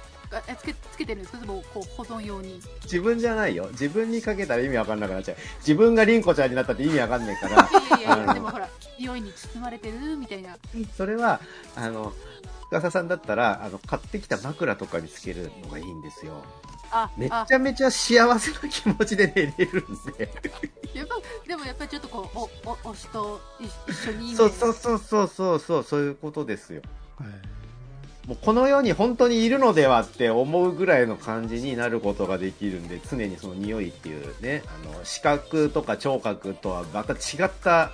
[0.47, 1.45] えつけつけてるんですか？
[1.45, 2.61] もこう保存用に？
[2.83, 3.67] 自分じゃないよ。
[3.71, 5.37] 自分にかけたら意味わかんなくなっちゃう。
[5.59, 7.69] 自分が凛子ちゃんになったって意味わかんないから。
[7.99, 8.69] いやいやでもほら
[8.99, 10.57] 匂いに包まれてるみたいな。
[10.97, 11.39] それは
[11.75, 12.13] あの
[12.69, 16.43] 深さんだったらあの買ってきた枕とかにつけるのがいいんですよ。
[17.17, 20.29] めちゃめちゃ幸せな気持ちで寝れるんで。
[20.93, 21.15] やっぱ
[21.47, 26.83] でもやっぱりちょっとこうおお推しと一緒にそうそうそうそうそうそうそういうことですよ
[28.27, 37.91] もうこの世に本当にいるのではって思うぐらいの感じになることができるんで常にその匂いっていうねあの視覚とか聴覚とはまた違った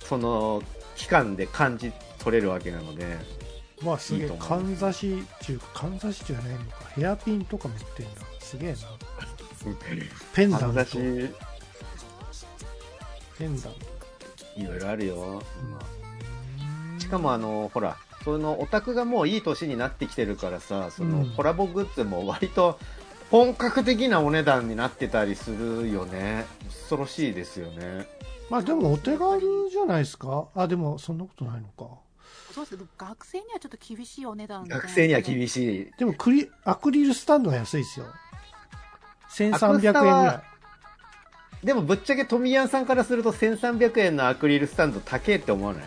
[0.00, 0.62] その
[0.96, 3.06] 期間で感じ取れるわけなので
[3.82, 8.78] まあすげえかんざしっていうかかんざしじゃないのかヘアピンとかも売ってんだすげえな
[10.34, 10.74] ペンダント
[13.38, 13.90] ペンダント
[14.56, 15.42] いろいろあるよ、
[16.98, 22.78] しかもあのほらそのオタクがもういい年になってきてるからさそのコラボグッズも割と
[23.30, 26.44] 本格的なお値段になってたりするよね。
[26.68, 28.06] 恐ろしいですよね。
[28.50, 30.48] まあでもお手軽じゃないですか？
[30.54, 31.94] あでもそんなことないのか。
[32.52, 35.90] そうですけど学生にはちょっと厳しいお値段、ね、学生には厳しい。
[35.96, 38.06] でもクリアクリルスタンドは安いですよ。
[39.30, 40.42] 1300円ぐら
[41.62, 41.66] い。
[41.66, 45.84] でもぶっちゃけ富谷さんからすると1300円のアクリルスタンド高えって思わない？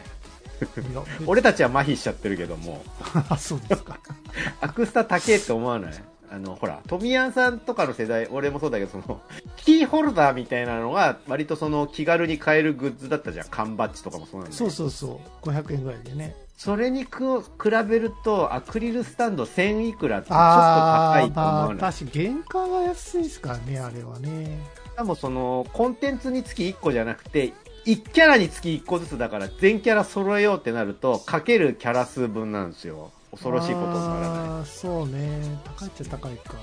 [1.27, 2.83] 俺たちは麻痺しちゃってるけども。
[3.29, 3.99] あそうですか。
[4.61, 5.93] アクスタ高えって思わない？
[6.31, 9.21] あのほら富谷さんとかの世代俺もそうだけどその
[9.55, 13.47] キーホルダーみたいなのが割とその気軽に買えるグッズだったじゃん。
[13.49, 15.47] 缶バッジとかもそうなんだそうそうそう。
[15.47, 16.35] 500円ぐらいでね。
[16.57, 17.47] それにく比
[17.87, 24.59] べるとアクリルスタンド1000いくらってちょっと高いと思わない、まあ、確か原価が安いですからねあれはね。
[24.93, 27.53] しかもそのコンテンツにつき1個じゃなくて
[27.85, 33.11] 1キャラにつき1個ずつだから全キャラ揃えようってなるとかけるキャラ数分なんですよ。
[33.31, 34.65] 恐ろしいことにならない。
[34.65, 35.59] そうね。
[35.77, 36.55] 高いっちゃ高いか。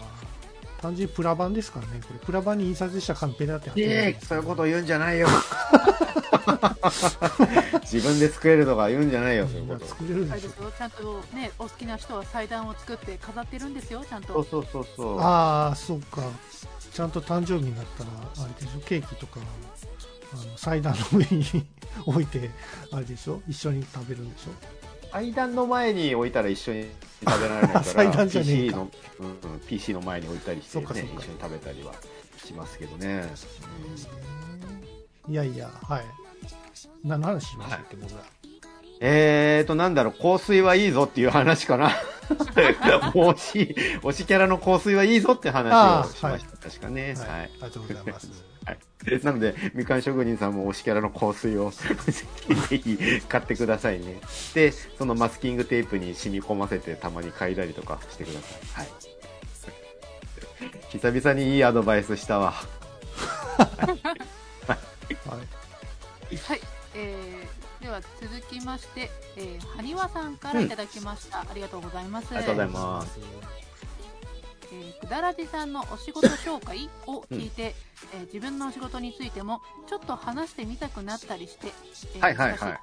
[0.80, 2.00] 単純にプラ版ですからね。
[2.06, 5.28] これプラ版に印刷したカンペだってええそういうこと言うんじゃないよ。
[7.82, 9.86] 自分で作れるとか言うんじゃないよそういうこと。
[9.86, 14.32] 作れるでしょちゃんとねお好きな人は祭壇を作って飾ってるんですよちゃんと。
[14.32, 15.20] そうそうそうそう。
[15.20, 16.22] ああそうか。
[16.94, 18.10] ちゃんと誕生日になったら
[18.44, 19.38] あれでしょケーキとか
[20.32, 21.44] あの祭壇の上に
[22.06, 22.50] 置いて
[22.92, 23.42] あれでしょ？
[23.48, 25.10] 一緒に食べるんでしょ？
[25.12, 26.86] 階段の前に置いたら一緒に
[27.28, 28.88] 食べられないから PC の、
[29.18, 31.08] うん、PC の前に置いたりして、ね、一緒に
[31.40, 31.92] 食べたりは
[32.44, 33.24] しますけどね、
[35.26, 36.04] うん、いやいやはい
[37.02, 38.24] 何の話しましたっけ、はい、僕ら？
[39.02, 41.88] えーと、なんだろう、香水はいいぞっていう話かな。
[42.28, 46.28] 推し、推しキャラの香水はいいぞって話をしました。
[46.28, 47.28] はい、確かね、はい。
[47.28, 47.40] はい。
[47.40, 48.49] ありがとうございます。
[48.64, 48.78] はい。
[49.24, 51.70] なので、みかん職人さんも推しキャラの香水を
[52.68, 54.20] ぜひ買ってくださいね。
[54.54, 58.84] で、そのマスキングテープに染み込ませてたまに嗅いだりとかしてください。
[58.84, 59.10] はい。
[60.90, 62.52] 久々にいいアドバイスしたわ。
[64.70, 64.76] は
[66.34, 66.60] い、はい、
[66.94, 72.28] えー、では続きまして、えー、はにわさんからいただきました、うん、ありがとうございます。
[72.30, 73.18] ありがとうございます。
[74.72, 77.74] えー、くだらじさんのお仕事紹介を聞いて、
[78.14, 81.68] うん、えー、自分のお仕事についてもちょっと話してみたくなったりして、
[82.16, 82.80] えー、はいはいはい。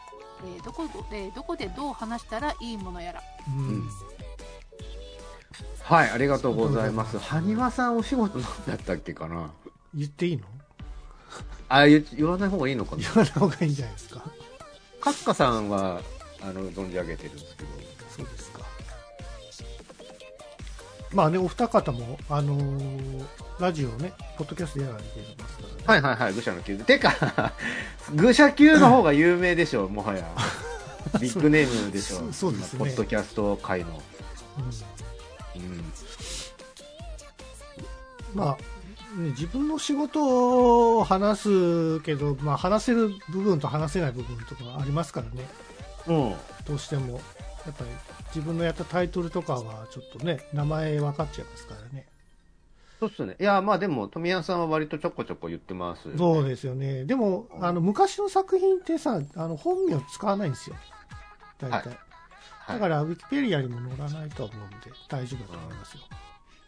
[0.55, 3.23] えー、どこでどこでどう話したらいいものやら。
[3.47, 3.89] うん
[5.81, 7.17] はい、ありがとうございます。
[7.17, 9.51] はにわさんお仕事なんだったっけかな
[9.95, 10.43] 言っていいの？
[11.69, 14.21] あ言、言わない方がいいのかな言わない方がいいんじゃないですか。
[14.99, 16.01] カッカさんは、
[16.41, 17.69] あの、存じ上げてるんですけど。
[21.13, 23.25] まあね、お二方も、あのー、
[23.59, 25.09] ラジオね、ポッドキャストやられて
[25.41, 25.83] ますからね。
[25.85, 26.77] はいはいはい、愚者の級。
[26.77, 27.53] てか、
[28.13, 30.27] 愚者級の方が有名でしょ、 もはや。
[31.21, 32.31] ビッグネームでしょ。
[32.33, 32.79] そうですね。
[32.79, 34.01] ポッドキャスト界の。
[35.55, 35.61] うん。
[35.61, 35.93] うん、
[38.33, 38.57] まあ、
[39.17, 45.47] ね、自分の仕事を話すけど、まあ、話せる部分と話せない部分とかありますからね。
[46.07, 46.35] うん。
[46.65, 47.21] どうしても。
[47.67, 47.89] やっぱり
[48.33, 52.05] 自分のやったタイトルとかはちょっとね、名前分かっちゃいますからね。
[52.99, 53.35] そうっすね。
[53.39, 57.03] いや、まあでも、富谷さんは割とちょこちょこ言ってます、ね、そうですよね。
[57.03, 60.75] でも、あの、昔の作品ってさ、あの、本名使わないんですよ。
[61.59, 61.89] 大体。
[61.89, 61.91] は
[62.69, 64.77] い、だから、ウィキペディアにも載らないと思うんで、
[65.09, 66.03] 大丈夫だと思いますよ。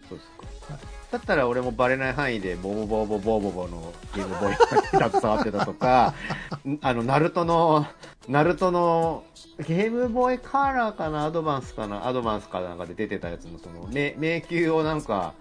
[0.09, 0.29] そうです
[0.67, 0.73] か。
[0.73, 6.13] はい、だったら俺もバレない範囲で、ボボボボボボボのゲームボーイが伝わってたとか、
[6.81, 7.85] あの、ナルトの、
[8.27, 9.23] ナルトの、
[9.59, 11.25] ゲームボーイカーラーかな？
[11.25, 12.07] アドバンスかな？
[12.07, 15.33] アドバンスかなんかで出てたやつの、その、迷宮をなんか、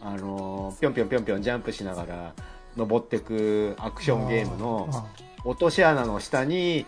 [0.00, 2.32] あのぴょんぴょんぴょんぴょんジャンプしながら
[2.76, 4.88] 登ってくアクションゲームの
[5.44, 6.86] 落とし穴の下に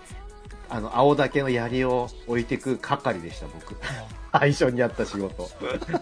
[0.68, 3.76] あの青竹の槍を置いてく係でした僕。
[4.32, 5.48] 最初にやった仕事。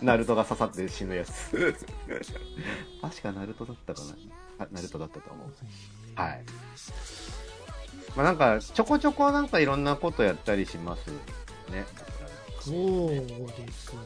[0.03, 1.53] ナルトが刺さって死ぬやつ。
[3.01, 4.65] 確かナルトだったかな。
[4.65, 6.21] あナルトだったと思う。
[6.21, 6.45] はい。
[8.17, 11.11] まあなんかちょこちょこなんかいろんなことやったりします
[11.71, 11.85] ね。
[12.61, 12.73] そ
[13.07, 14.01] うですね。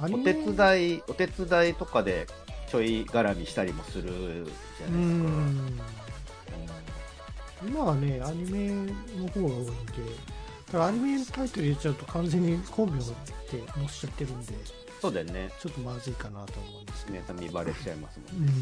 [0.00, 2.26] お手伝い、お手伝いとかで
[2.68, 4.46] ちょい絡みしたりもする
[4.78, 5.06] じゃない
[5.68, 5.93] ですか。
[7.74, 8.68] 今はね、アニメ
[9.18, 9.72] の方が多いんで、
[10.66, 13.04] だからアニメタイトル入れちゃうと完全にコンビをっ
[13.50, 14.54] て載せちゃってるんで、
[15.00, 15.50] そうだよね。
[15.60, 17.14] ちょっとまずいかなと思うんですね。
[17.14, 18.52] 皆さん見バレしちゃいますもんね。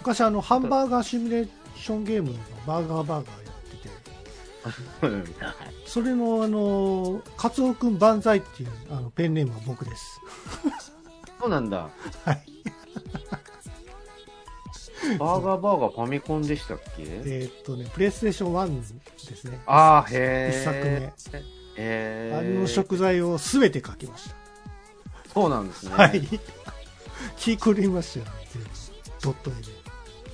[0.00, 3.42] 昔あの、ハンバーガーシミュレーションゲームのバーガーバーガー
[5.84, 10.18] それの、あの、カツオくん万歳っていうあのペンネームは僕です。
[11.38, 11.90] そうなんだ。
[12.24, 12.51] はい。
[15.18, 17.02] バーガーバーガーファミコンでしたっけ？
[17.02, 19.60] えー、っとね、プレイステーション1ですね。
[19.66, 20.56] ああ、へえ。
[20.56, 20.90] 一作目。
[21.40, 21.42] へ
[21.76, 22.36] え。
[22.38, 24.36] あの食材をすべて書きました。
[25.32, 25.92] そうなんですね。
[25.94, 26.22] はい。
[27.36, 28.32] 気狂いましたよね、
[29.22, 29.60] ドット絵で。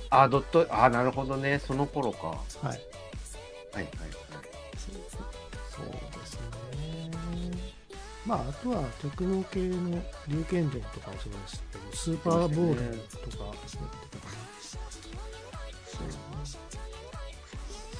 [0.09, 1.59] あ、ドット、あ、なるほどね。
[1.59, 2.27] その頃か。
[2.27, 2.67] はい。
[2.67, 2.79] はい
[3.75, 3.85] はい。
[8.25, 12.81] まあ、あとはテクノ系の龍剣伝とかもそうですけど、スーパーボール
[13.31, 14.28] とかやってたかな。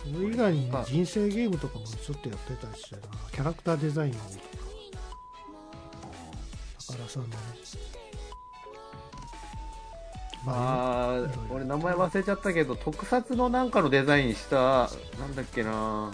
[0.02, 4.26] それ以外に人生ゲームとかもちょっとやってたりしてな、キャラクターデザインをとか、
[6.88, 7.36] 宝さんのね。
[10.46, 16.14] まあ、あ俺名前忘れちゃったけど、特撮のなんかのデザインした、なんだっけな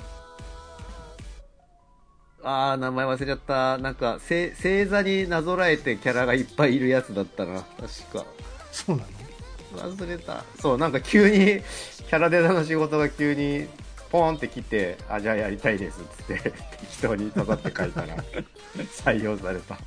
[2.44, 3.78] ああ、名前忘れちゃった。
[3.78, 7.62] なんか、星座になぞらえてキャラがいっぱいいるやつだったな。
[7.62, 7.78] 確
[8.18, 8.26] か。
[8.72, 9.25] そうなの？
[9.74, 10.44] 忘れた。
[10.60, 11.62] そう、なんか急に、
[12.08, 13.68] キャラデザの仕事が急に、
[14.12, 18.16] ポーンって来て、あ、じゃあやりたいですっつって、 適当に飾って書いたら、
[19.04, 19.78] 採用された。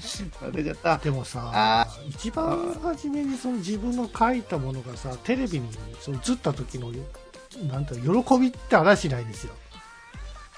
[0.00, 0.98] 忘れちゃった。
[0.98, 5.68] でもさ、一番初めにその自分の書いたものがさ、テレビに
[6.00, 6.90] その映った時の、
[7.70, 9.52] なんて喜びってあらしないですよ。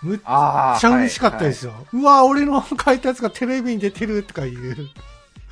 [0.02, 1.70] むっちゃ嬉しかったですよ。
[1.70, 4.88] はいはい、うわ俺の書いたやつがテレビに出てるとかいう。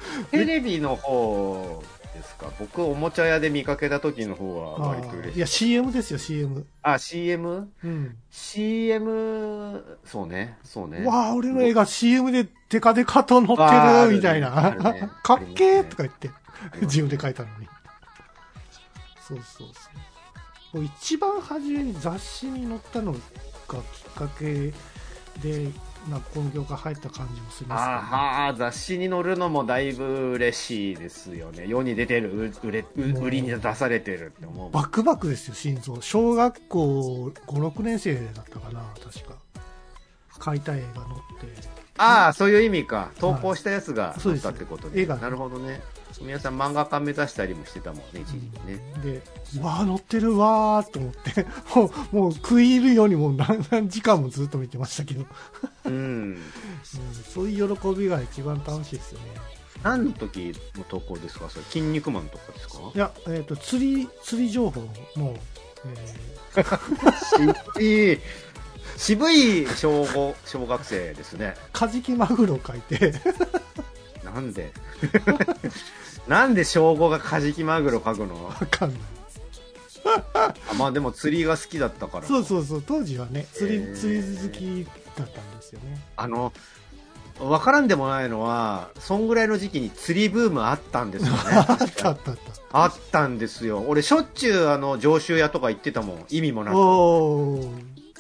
[0.31, 1.83] テレビの方
[2.15, 2.51] ですか？
[2.59, 5.37] 僕、おもちゃ屋で見かけた時の方は割と嬉しい。
[5.37, 6.67] いや、CM ですよ、CM。
[6.83, 7.71] あ、CM?
[7.85, 8.17] うん。
[8.31, 11.05] CM、そうね、そうね。
[11.07, 14.71] わあ俺の絵が CM でデカデカと載ってるみたいな。
[14.93, 16.31] ね、 かっけーとか言って、
[16.83, 17.69] 自分で書いたのに。
[19.27, 19.69] そうそう
[20.73, 20.85] そう。
[20.85, 24.73] 一番初めに雑誌に載ったのがきっかけ
[25.43, 25.69] で
[26.09, 31.67] なこの業界入った感じもするますね、ああ雑誌に載るのもだいぶ嬉しいですよね。
[31.67, 34.71] 世に出てる売れ売りに出されてるって思う。
[34.71, 36.01] バクバクですよ心臓。
[36.01, 39.35] 小学校56年生だったかな確か。
[40.39, 41.05] 描いた絵が載っ
[41.41, 41.69] て。
[41.99, 43.11] ああそういう意味か。
[43.19, 45.83] 投稿したやつが載ったってこと絵がなるほどね
[46.21, 48.81] 皆さん漫画家目指したりもしてたもんね一時期ね。
[49.03, 49.23] で
[49.61, 51.47] うわあ載ってるわーと思って。
[51.75, 55.25] もうもう食い入るようにもう何何時間もずっと見てましたけど、
[55.87, 55.93] うん。
[55.95, 55.97] う
[56.37, 56.39] ん
[57.33, 59.27] そういう喜びが一番楽しいですよね。
[59.83, 61.49] 何の時の投稿ですか？
[61.49, 62.75] それ筋肉マンとかですか？
[62.95, 64.83] いや、えっと釣り釣り情報
[65.17, 65.35] の、
[66.55, 67.55] えー。
[67.79, 68.21] 渋い。
[68.99, 71.55] 渋い小五小学生ですね。
[71.73, 73.15] カジキマグロ書いて。
[74.23, 74.71] なんで？
[76.31, 78.45] なんで小五がカジキマグロ描くの？
[78.47, 79.01] わかんない。
[80.33, 83.97] あまあでも釣りが好きだったからそうそうそう当時はね釣り,、へー。
[83.97, 84.87] 釣り好き
[85.19, 85.99] だったんですよね。
[86.17, 86.53] あの
[87.41, 91.39] 分からんでもないのはそんぐらいの時期に釣りブームあったんですよね。
[91.51, 92.85] あったあったあった。
[92.85, 93.85] あったんですよ。
[93.89, 96.25] 俺しょっちゅうあの常習屋とか行ってたもん。
[96.31, 96.77] 意味もなく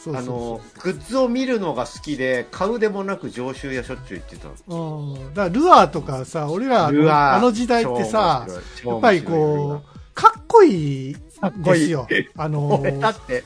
[0.06, 8.46] おおそうそうあのそグッズを見るのが好きで買うでもなく常習屋しょっちゅう行ってたううんだからルアーとかさ俺らあのあの時代ってさ
[8.84, 11.16] やっぱりこうかっこいい
[11.64, 12.06] ですよ。
[12.36, 13.44] あの俺だって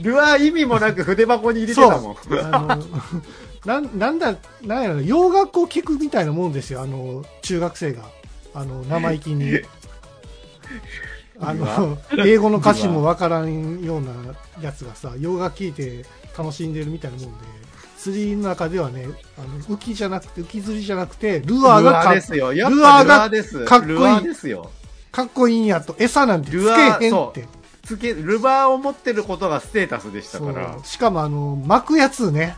[0.00, 2.16] ルアー意味もなく筆箱に入れてたもん。
[2.54, 2.84] あの
[3.66, 8.04] なんなんだなんやろ洋楽を聴くみたいなもんですよあの中学生が。
[8.54, 9.60] あの生意気に
[11.40, 14.12] あの英語の歌詞もわからんような
[14.60, 16.04] やつがさ洋楽聴いて
[16.36, 17.44] 楽しんでるみたいなもんで
[17.96, 19.06] 釣りの中ではね
[19.38, 22.52] あの浮きじゃなくて浮き釣りじゃなくてルアーがかですよ。
[22.52, 23.64] やっぱルアーがルアーです。
[23.64, 24.70] かっこいいですよ。
[25.10, 26.52] かっこいいんやと餌なんてつ
[26.98, 27.46] けへんって
[27.82, 30.78] つけ、ルバーを持ってることがステータスでしたから。
[30.84, 32.56] しかもあの巻くやつね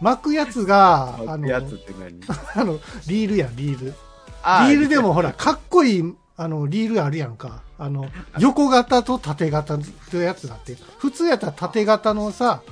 [0.00, 2.20] 巻くやつがあのやつって何？
[2.54, 3.94] あのリールやんリール
[4.42, 7.62] あリールでもほら、かっこいい、あの、リールあるやんか。
[7.78, 9.80] あの、横型と縦型っ
[10.10, 12.62] てやつがあって、普通やったら縦型のさ、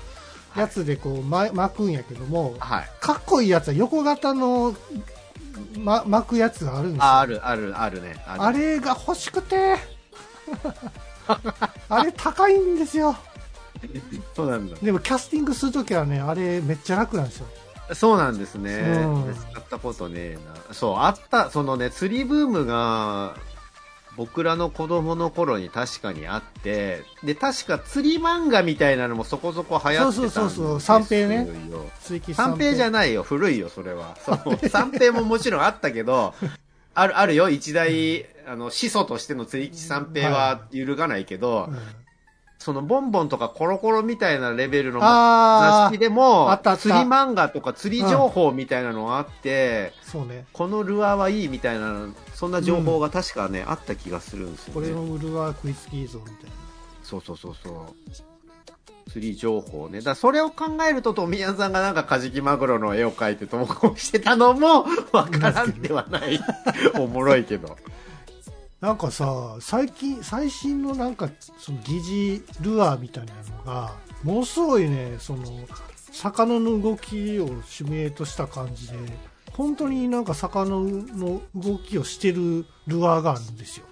[0.56, 2.90] やつでこう、ま、巻くんやけども、はい。
[3.00, 4.74] かっこいいやつは横型の、
[5.78, 7.04] ま、巻くやつがあるんですよ。
[7.04, 8.16] あ、ある、ある、あるね。
[8.26, 9.76] あるあれが欲しくて、
[11.88, 13.16] あれ高いんですよ。
[14.34, 14.76] そうなんだ。
[14.82, 17.46] でもキャスティングするときはね、あれめっちゃ楽なんですよ。
[17.94, 18.70] そうなんですね。
[19.04, 20.38] うん使ったことねえ
[20.68, 20.74] な。
[20.74, 23.34] そう、あった、そのね、釣りブームが、
[24.16, 30.40] 僕らの子供の頃に確かにあって、で、確か釣り漫画みたいなのもそこそこ流行ってたんですよ。
[30.40, 31.48] そうそうそう三平ね
[32.34, 33.14] 三平じゃない。
[33.14, 34.16] よ、古いよ、それは。
[34.70, 36.34] 三平ももちろんあったけど、
[36.94, 41.78] ある、あるよ、一大、あの、始祖としての釣り吉三平は揺るがないけど、うん
[42.61, 50.44] そのボンボンとかコロコロみたいなレベルのあ雑誌でも釣り漫画とか釣り情報みたいなのがあって、そうね。
[50.52, 54.74] このルアーはいいみたいな、そんな情報が確かね、あった気がするんですよね。
[54.74, 56.56] これのウルワークイスキーゾーみたいな。
[57.02, 59.11] そうそうそうそう。
[59.11, 60.02] 釣り情報ね。
[60.02, 66.38] だそれを考えると、富谷さんがなんかカジキマグロの絵を描いて投稿してたのも、わからんではない。
[66.98, 67.78] おもろいけど。
[68.81, 71.28] なんかさ、最近、最新のなんか、
[71.59, 75.45] その疑似ルアーみたいなのが、ものすごいね、その、
[76.12, 78.97] 魚の動きをシミュレートした感じで、
[79.53, 83.87] 本当になんか魚の動きをしてるルアーがあるんですよ。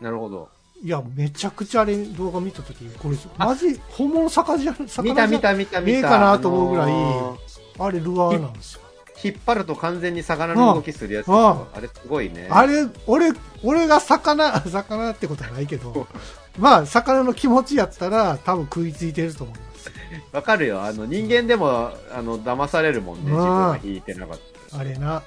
[0.00, 0.48] なるほど。
[0.84, 5.92] いや、めちゃくちゃあれ動画見たとき、これ、マジ、本物魚じゃ、魚じゃ見た見た見た見た。
[5.92, 7.48] ねえかなと思うぐらいあのー
[7.80, 8.82] あれルアーなんですよ。
[9.22, 12.48] 引っ張ると完全に魚の動きするやつあれすごいね。
[12.50, 13.32] あれ、俺、
[13.64, 16.06] 俺が魚、 魚ってことはないけど、
[16.58, 19.90] まあ、魚の気持ちやったら、多分食いついてると思います。
[20.32, 20.82] わかるよ。
[20.82, 23.32] あの、人間でも、あの、騙されるもんね。
[23.32, 24.38] うん自分が引いてなかっ
[24.70, 24.78] た。
[24.78, 25.22] あれな。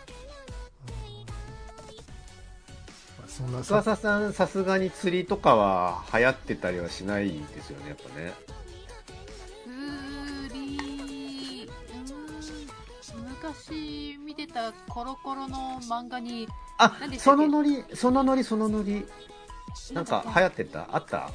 [3.28, 8.34] そんな深澤さん、さすがに釣りとかは流行ってたりはしないですよね、やっぱね。
[13.42, 19.06] 昔見てたコロコロの漫画に、あそのノリ、そのノリ、そのノリ。
[19.94, 20.88] なんか流行ってた？
[20.92, 21.32] あった？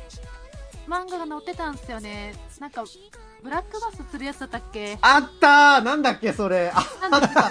[0.87, 2.35] 漫画が載ってたんですよね。
[2.61, 2.85] なんか、
[3.43, 4.99] ブラックバス釣るやつだったっけ？
[5.01, 6.71] あったーなんだっけ、それ。
[6.73, 7.51] あ、なんだか、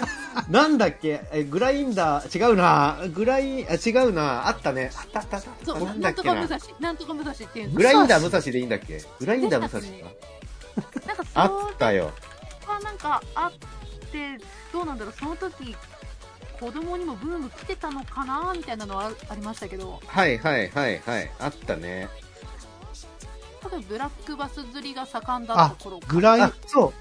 [0.49, 1.21] なんだっけ？
[1.33, 2.97] え、グラインダー、違うな。
[3.13, 4.47] グライン、あ、違うな。
[4.47, 4.89] あったね。
[4.95, 5.65] あったあったあった。
[5.65, 6.47] そう、なんとか武。
[6.47, 9.03] 蔵、なんとか武蔵っていうグラインダー武蔵でいいんだっけ？
[9.19, 9.87] グラインダー武蔵か？
[11.07, 12.11] なんか、あそったよ。
[12.61, 13.51] れはなんかあっ
[14.05, 14.37] て、
[14.71, 15.75] どうなんだろう、その時、
[16.59, 21.31] 子供にもブーム来てたのかなみたいなのはあありましたけど、はいはいはいはい。
[21.39, 22.07] あったね。
[23.61, 26.93] 多分ブラックバス釣りが盛んだったあ頃、かグライあ、そ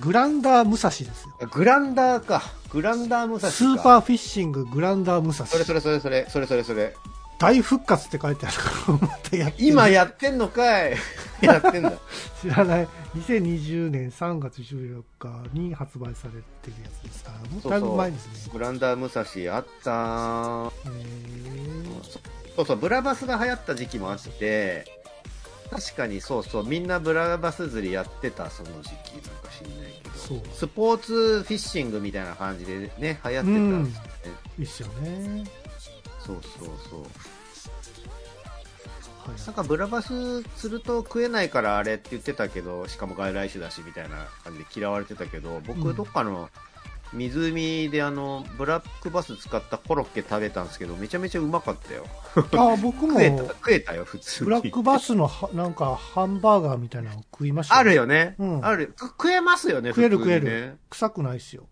[0.00, 1.14] グランダー武蔵ですよ。
[1.40, 1.46] う。
[1.46, 2.42] グランダーか。
[2.70, 3.54] グランダー武蔵か。
[3.54, 5.46] スーパーフィッシンググランダー武蔵。
[5.46, 6.94] それそれそれそれ、それそれそれ。
[7.38, 10.96] 大復活って書いてあるから、や今やってんのかい
[11.40, 11.92] やってんだ。
[12.42, 12.88] 知らない。
[13.16, 18.52] 2020年3月14日に発売されてるやつですから、もうだいぶ前ですね。
[18.52, 20.72] グランダー武蔵あった
[22.56, 24.84] そうそう、ブラバスが流行った時期もあって、
[25.70, 34.08] 確かにそうそう、みんなブラバス釣りやってた、その時期なんか知んないけど、スポーツフィッシングみたいな感じでね、流行ってたんですよね。
[34.58, 35.44] いいっすよね。
[36.28, 37.00] そうそうそう。
[37.00, 37.08] はい
[39.46, 46.48] なんかブラバス釣ると食えないからあれって言ってたけど、しかも外来種だしみたいな感じで嫌われてたけど、うん僕どっかの
[47.12, 52.04] 湖であの、ブラックバス使ったコロッケ食べたんですけど、めちゃめちゃうまかったよ。
[52.52, 54.46] あ、僕も食、えた、よ、普通に。
[54.46, 58.34] ブラックバスのはなんかハンバーガーみたいなの食いましたあるよね。
[58.38, 58.94] うんある。
[58.96, 60.78] く食えますよね、食える食える。
[60.90, 61.64] 臭くないっすよ。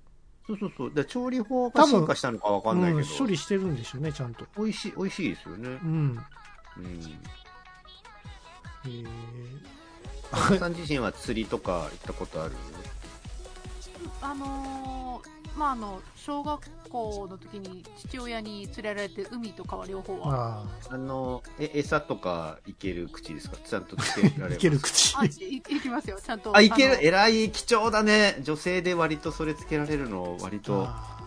[0.47, 0.93] そうそうそう。
[0.93, 3.09] で調理法が進化したのかわかんないけど。
[3.09, 4.47] うん、処理してるんでしょうね、ちゃんと。
[4.57, 5.69] 美味しい、美味しいですよね。
[5.69, 6.25] うん。
[6.79, 7.21] うん。
[8.85, 9.09] へー
[10.59, 12.55] さん自身は釣りとか行ったことある？
[14.31, 16.61] あのーまああの小学
[16.91, 20.59] 校の時に父親に連れられて海と川両方は。
[20.59, 20.99] ああ。
[20.99, 23.57] の、え、餌とかいける口ですか？
[23.65, 25.17] ちゃんとつけらあ、れますいける口。
[25.17, 26.19] あいいきますよ。
[26.23, 26.97] ちゃんとあ、いける？
[26.97, 28.37] の偉い、貴重だね。
[28.43, 30.83] 女性で割とそれつけられるの、割と。
[30.83, 31.19] あ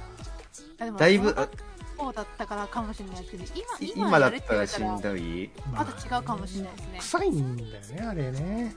[0.79, 0.85] あ。
[0.85, 1.49] でもだいぶ小、学
[1.97, 5.19] 校だったからかもしれないですけど今い今今だったらしたんどい？
[5.19, 6.99] ーまた違うかもしれないですね。
[6.99, 8.75] 臭いんだよね、あれね。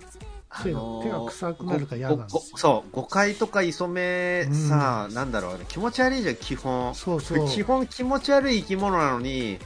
[0.63, 6.95] 手が手が臭くなるから嫌なんですそう、誤解とか磯目うんさ、なんだろうね、気持ち悪いじゃん、基本。
[6.95, 7.49] そうそう。
[7.49, 9.59] 基本気持ち悪い生き物なのに、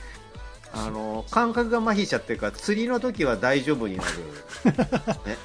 [0.73, 4.09] あの、感覚が麻痺しちゃってるから、釣りの時は大丈夫になる。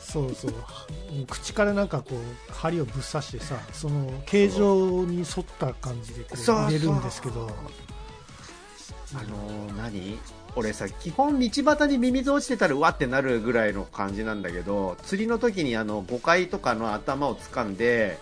[0.00, 0.54] そうそう。
[1.28, 5.26] 口からなんかこう、針をぶっ刺してさ、その形状に沿っ
[5.58, 7.48] た感じでこうそう入れるんですけど、
[9.14, 10.18] あの何？
[10.56, 18.18] 俺さ、基本道端にミミズ落ちてたらうわってなるぐらいの感じなんだけど、釣りの時にあの、誤解とかの頭を掴んで、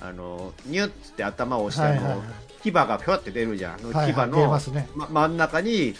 [0.00, 2.62] あの、ニュッつって頭を押して、あの、はいはいはい。
[2.62, 3.78] 牙がぴょって出るじゃん。
[3.78, 4.88] 牙はいはい、出の、ますね。
[4.94, 5.94] ま、真ん中に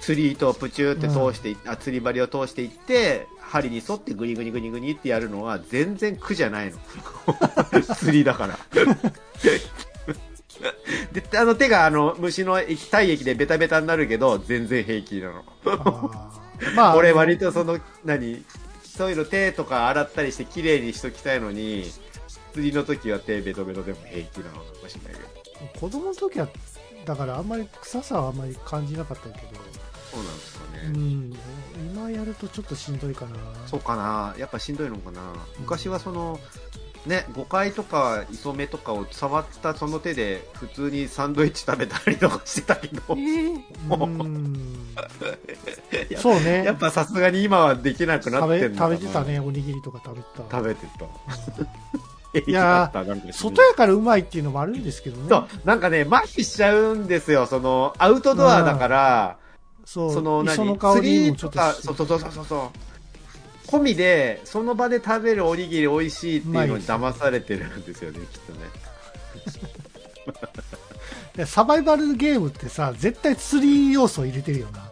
[0.00, 6.78] 釣り糸をプチューって通してい、あ釣り針を通していって針に沿ってグニグニグニグニってやるのは全然苦じゃないの
[7.94, 8.58] 釣りだから
[11.12, 15.44] であの手があの虫の液体液でベタベタになるけど全然平気なの。
[16.74, 18.44] まあ、俺割とその何
[18.82, 21.84] そういうの手とか洗ったりして綺麗にしときたいのに
[22.54, 25.80] 釣りの時は手ベトベトでも平気なのかもしれないけど。
[25.80, 26.48] 子供の時は、
[27.04, 29.38] だからあんまり臭さはあんまり感じなかったけど、
[30.10, 31.36] そうなんですかね、うん、
[31.94, 33.36] 今やるとちょっとしんどいかな。
[33.66, 35.20] そうかな、やっぱしんどいのかな、
[35.58, 36.40] 昔はその、
[37.06, 44.94] ね、誤解とか磯目とかを触ったその手で普通にサンドイッチ食べたりとかしてたけどえ、 ーうん。
[46.16, 46.64] そうね。
[46.66, 49.22] やっぱさすがに今はできなくなってんの食べてた。
[49.22, 50.56] ね、おにぎりとか食べてた。
[50.56, 51.04] 食べてた。
[51.04, 51.68] うん
[52.46, 52.92] いや
[53.32, 55.26] 外やからうまいっていうのもあるんですけどね。
[55.28, 59.38] そう、なんかね、麻痺しちゃうんですよ、その、アウトドアだから、
[59.86, 60.12] そう。
[60.12, 62.95] その磯何の香り釣りもちょっととか、そうそうそうそうそう。
[63.66, 68.58] 込みで、その場で食べるおにぎり美味しいっていうのに騙されてるんですよね、きっとね。
[71.36, 74.90] で サバイバルゲームってさ、絶対釣り要素入れてるよな。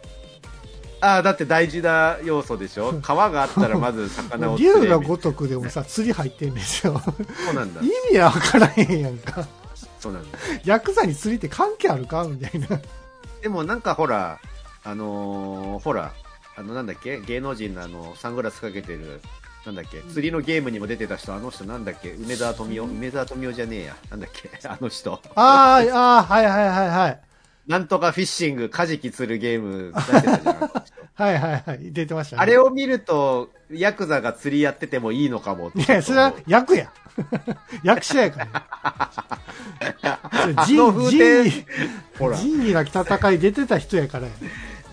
[1.01, 2.99] ああ、だって大事な要素でしょ？
[3.01, 7.01] 川があったらまず魚を釣れ竜が如くでもさ、釣り入ってんですよ。
[7.03, 7.89] そうなんだ意。
[8.11, 9.45] 味は分からへんやんか。
[9.99, 10.37] そうなんだ。
[10.63, 12.23] ヤクザに釣りって関係あるか？
[12.23, 12.79] みたいな。
[13.41, 14.39] でもなんかほら、
[14.83, 16.13] あのーほら、
[16.57, 17.19] あのなんだっけ？
[17.21, 19.19] 芸能人のあの、サングラスかけてる、
[19.65, 20.01] なんだっけ？
[20.11, 22.11] 釣りのゲームにも出てた人、あの人なんだっけ？
[22.11, 23.95] 梅沢富美男梅沢富美男じゃねえや。
[24.09, 24.49] なんだっけ？
[24.67, 25.19] あの人。
[25.35, 27.19] あーあー、はいはいはいはい。
[27.67, 30.55] なんとかフィッシング、カジキ釣るゲーム出してたじゃん。
[31.17, 31.91] はいはいはい。
[31.93, 32.41] 出てましたね。
[32.41, 35.79] あれを見ると、ヤクザが釣りやっててもいいのかもって。
[35.79, 36.91] いや、それは役や。
[37.83, 39.11] 役者やから。
[39.81, 40.09] そ れ
[40.57, 41.19] あ仁の風仁
[41.51, 41.65] 景、
[42.19, 44.33] ほら、仁義なき戦い出てた人やからや。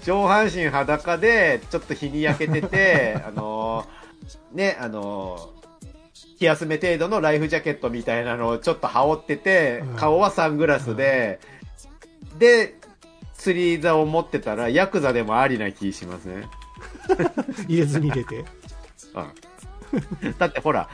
[0.05, 5.63] 上半身裸で、ちょっと日に焼けてて、 あのーね、あのー
[6.39, 11.39] 気休め程度のライフジャケットみたいなのをちょっと羽織ってて、うん顔はサングラスで、
[12.39, 12.75] で、
[13.35, 16.49] 釣り座を持ってたら、ヤクザでもありな気しますね。
[17.69, 18.45] 入れ墨入れて。
[20.25, 20.39] うん。
[20.39, 20.89] だってほら、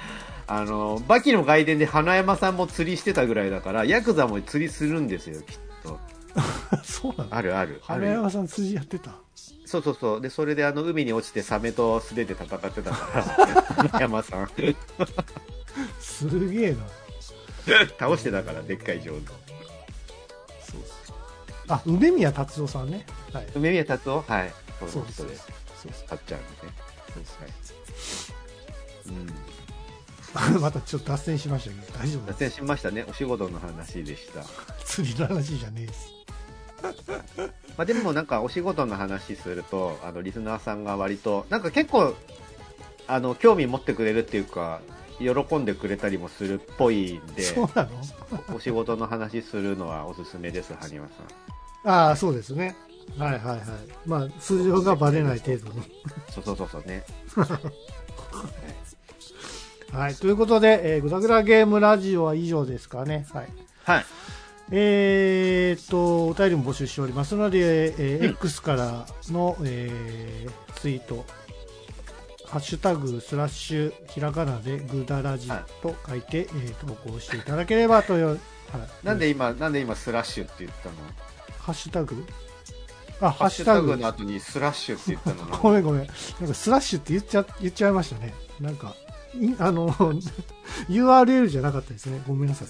[0.47, 5.99] あのーバキの外伝で花山さんも釣りしてたぐらいだから、ヤクザも釣りするんですよ、きっと。
[6.84, 7.34] そうなの？
[7.34, 7.80] あるある。
[7.82, 9.12] 花山さん釣りやってた？
[9.66, 10.20] そうそうそう。
[10.20, 14.49] で、それであの、海に落ちてサメと素手で戦ってたから、 山さん。
[16.01, 16.78] すげえな。
[17.99, 19.32] 倒してたから、でっかい上手。
[21.68, 23.05] あ、梅宮達夫さんね。
[23.32, 23.47] はい。
[23.55, 24.22] 梅宮達夫？
[24.26, 24.55] はい。
[24.80, 25.47] そうそうそうです。
[25.82, 26.47] そうそたっちゃんね。
[27.12, 28.32] そうです
[29.12, 29.12] は
[30.47, 30.51] い。
[30.51, 30.57] うん。
[30.57, 32.39] うまたちょっと脱線しましたけど、大丈夫脱。
[32.39, 33.05] 線しましたね。
[33.07, 34.43] お仕事の話でした。
[34.86, 36.18] 釣りの話じゃねえです。
[37.76, 42.14] まあでもなんかお仕事の話すると、あの、リスナーさんが割と、なんか結構、
[43.07, 44.81] あの、興味持ってくれるっていうか、
[45.18, 48.57] 喜んでくれたりもするっぽいんで、そうなの？
[48.57, 51.91] お仕事の話するのはおすすめです、埴輪さん。
[51.91, 52.76] ああ、そうですね。
[53.16, 53.61] はいはいはい。
[54.05, 55.83] まあ、通常がバレない程度に。
[56.31, 57.05] そうそうそうそうね。
[59.93, 60.14] はい。
[60.14, 63.26] ということで、えー、グダグダゲームラジオは以上ですかね。
[63.33, 63.49] はい。
[63.85, 64.05] はい。
[64.71, 71.25] えーっと、お便りも募集しておりますので、えーうん X からの、えーツイート、
[72.45, 75.49] ハッシュタグ、スラッシュ、ひらがなでグダラジ
[75.83, 78.39] と書いて、えー投稿していただければという、はい、
[79.03, 80.95] なんで今、なんで今スラッシュって言ったの？
[81.59, 82.25] ハッシュタグ？
[83.21, 84.07] あ、ハハッッシュタグの。
[84.07, 86.07] 後にスラッシュって言ったのな ごめんごめん。
[86.07, 88.35] なんかスラッシュって言っちゃ、言っちゃいましたね。
[88.61, 88.95] なんか、
[89.35, 89.91] いあの、
[90.89, 92.23] URL じゃなかったですね。
[92.29, 92.69] ごめんなさい。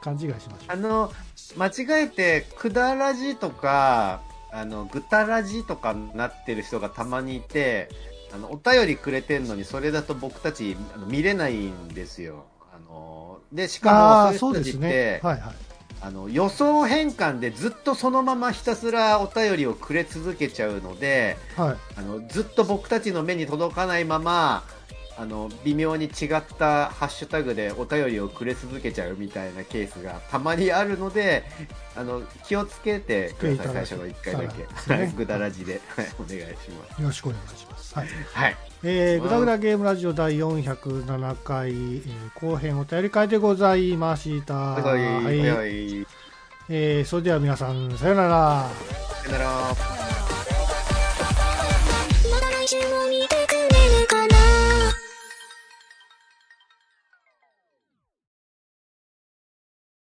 [0.00, 0.72] 勘違いしました。
[0.72, 1.12] あの、
[1.56, 4.20] 間違えて、くだらじとか、
[4.52, 7.88] あの、ぐたらじとかなってる人がたまにいて、
[8.32, 10.76] あの、お便りくれてんのに、それだと僕たち
[11.08, 12.46] 見れないんですよ。
[12.72, 15.20] あの、で、しかも、そういう人たちって、ね。
[15.22, 15.54] はいはい。
[16.02, 21.76] あの、予想変換でずっとそのままひたすらお便りをくれ続けちゃうので、はい。
[21.96, 24.64] あの、ずっと僕たちの目に届かないまま、
[25.20, 26.10] あの、微妙に違っ
[26.58, 31.44] たハッシュタグでお便りをくれ続けちゃうみたいなケースがたまにあるので、
[31.94, 34.66] あの、気をつけてください、最初の1回だけ。
[35.14, 37.02] ぐだらじで、はいお願いします。
[37.02, 37.94] よろしくお願いします。
[37.94, 38.08] はい。
[38.32, 38.56] はい。
[38.82, 44.54] えー、グダグダゲームラジオ第407回、えー後編お便り会でございました。
[44.54, 46.06] はい、はい、はい。
[46.70, 48.70] えーそれでは皆さん、さよなら。
[49.22, 49.44] さよなら。
[49.44, 49.74] ま
[52.40, 53.40] た来週も見て